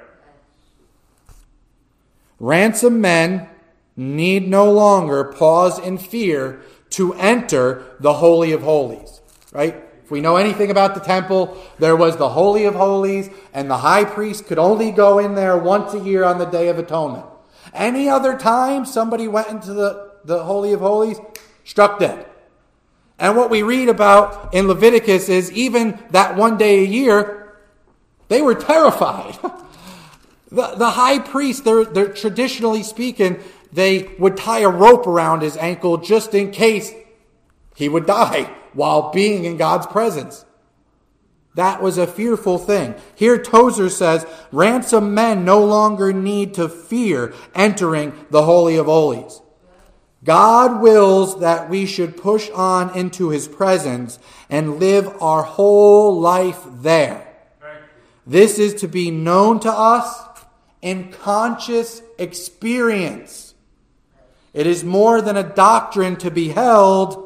[2.38, 3.48] Ransom men
[3.96, 9.20] need no longer pause in fear to enter the Holy of Holies,
[9.52, 9.82] right?
[10.12, 14.04] We know anything about the temple, there was the Holy of Holies, and the high
[14.04, 17.24] priest could only go in there once a year on the Day of Atonement.
[17.72, 21.18] Any other time somebody went into the, the Holy of Holies,
[21.64, 22.26] struck dead.
[23.18, 27.56] And what we read about in Leviticus is even that one day a year,
[28.28, 29.38] they were terrified.
[30.50, 33.40] the, the high priest, they're, they're traditionally speaking,
[33.72, 36.92] they would tie a rope around his ankle just in case
[37.74, 40.44] he would die while being in God's presence.
[41.54, 42.94] That was a fearful thing.
[43.14, 49.40] Here Tozer says, ransom men no longer need to fear entering the Holy of Holies.
[50.24, 54.18] God wills that we should push on into his presence
[54.48, 57.28] and live our whole life there.
[58.26, 60.22] This is to be known to us
[60.80, 63.54] in conscious experience.
[64.54, 67.21] It is more than a doctrine to be held,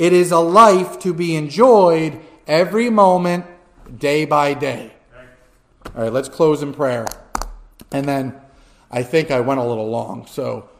[0.00, 3.44] it is a life to be enjoyed every moment,
[3.98, 4.94] day by day.
[5.94, 7.06] All right, let's close in prayer.
[7.92, 8.34] And then
[8.90, 10.70] I think I went a little long, so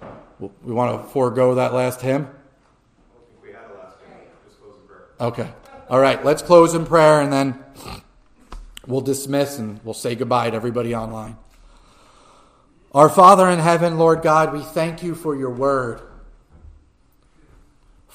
[0.40, 2.28] we want to forego that last hymn?
[5.20, 5.50] Okay.
[5.90, 7.62] All right, let's close in prayer and then
[8.86, 11.36] we'll dismiss and we'll say goodbye to everybody online.
[12.92, 16.00] Our Father in heaven, Lord God, we thank you for your word,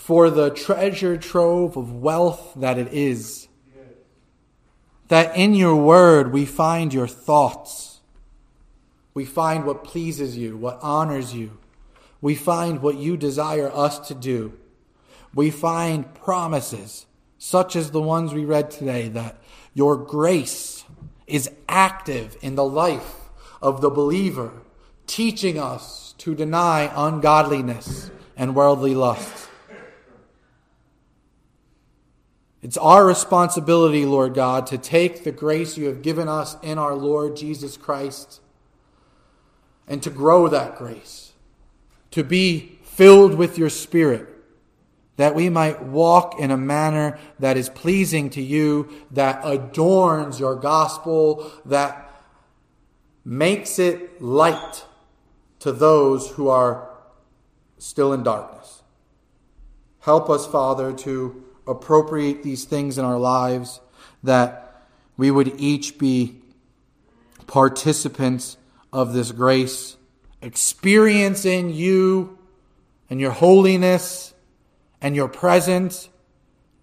[0.06, 3.48] for the treasure trove of wealth that it is.
[5.08, 8.00] That in your word we find your thoughts.
[9.14, 11.58] We find what pleases you, what honors you
[12.26, 14.58] we find what you desire us to do.
[15.36, 17.06] We find promises,
[17.38, 19.40] such as the ones we read today, that
[19.76, 20.86] your grace
[21.28, 23.30] is active in the life
[23.62, 24.54] of the believer,
[25.06, 29.45] teaching us to deny ungodliness and worldly lusts.
[32.66, 36.96] It's our responsibility, Lord God, to take the grace you have given us in our
[36.96, 38.42] Lord Jesus Christ
[39.88, 41.34] and to grow that grace,
[42.10, 44.28] to be filled with your Spirit,
[45.18, 50.56] that we might walk in a manner that is pleasing to you, that adorns your
[50.56, 52.12] gospel, that
[53.24, 54.86] makes it light
[55.60, 56.90] to those who are
[57.78, 58.82] still in darkness.
[60.00, 63.80] Help us, Father, to appropriate these things in our lives,
[64.24, 64.84] that
[65.18, 66.42] we would each be
[67.48, 68.58] participants
[68.92, 69.98] of this grace,
[70.42, 72.38] experiencing you
[73.10, 74.34] and your holiness
[75.02, 76.10] and your presence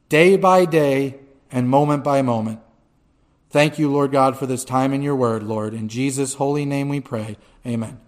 [0.09, 1.19] day by day
[1.51, 2.61] and moment by moment.
[3.51, 5.75] Thank you, Lord God, for this time in your word, Lord.
[5.75, 7.37] In Jesus' holy name we pray.
[7.67, 8.01] Amen.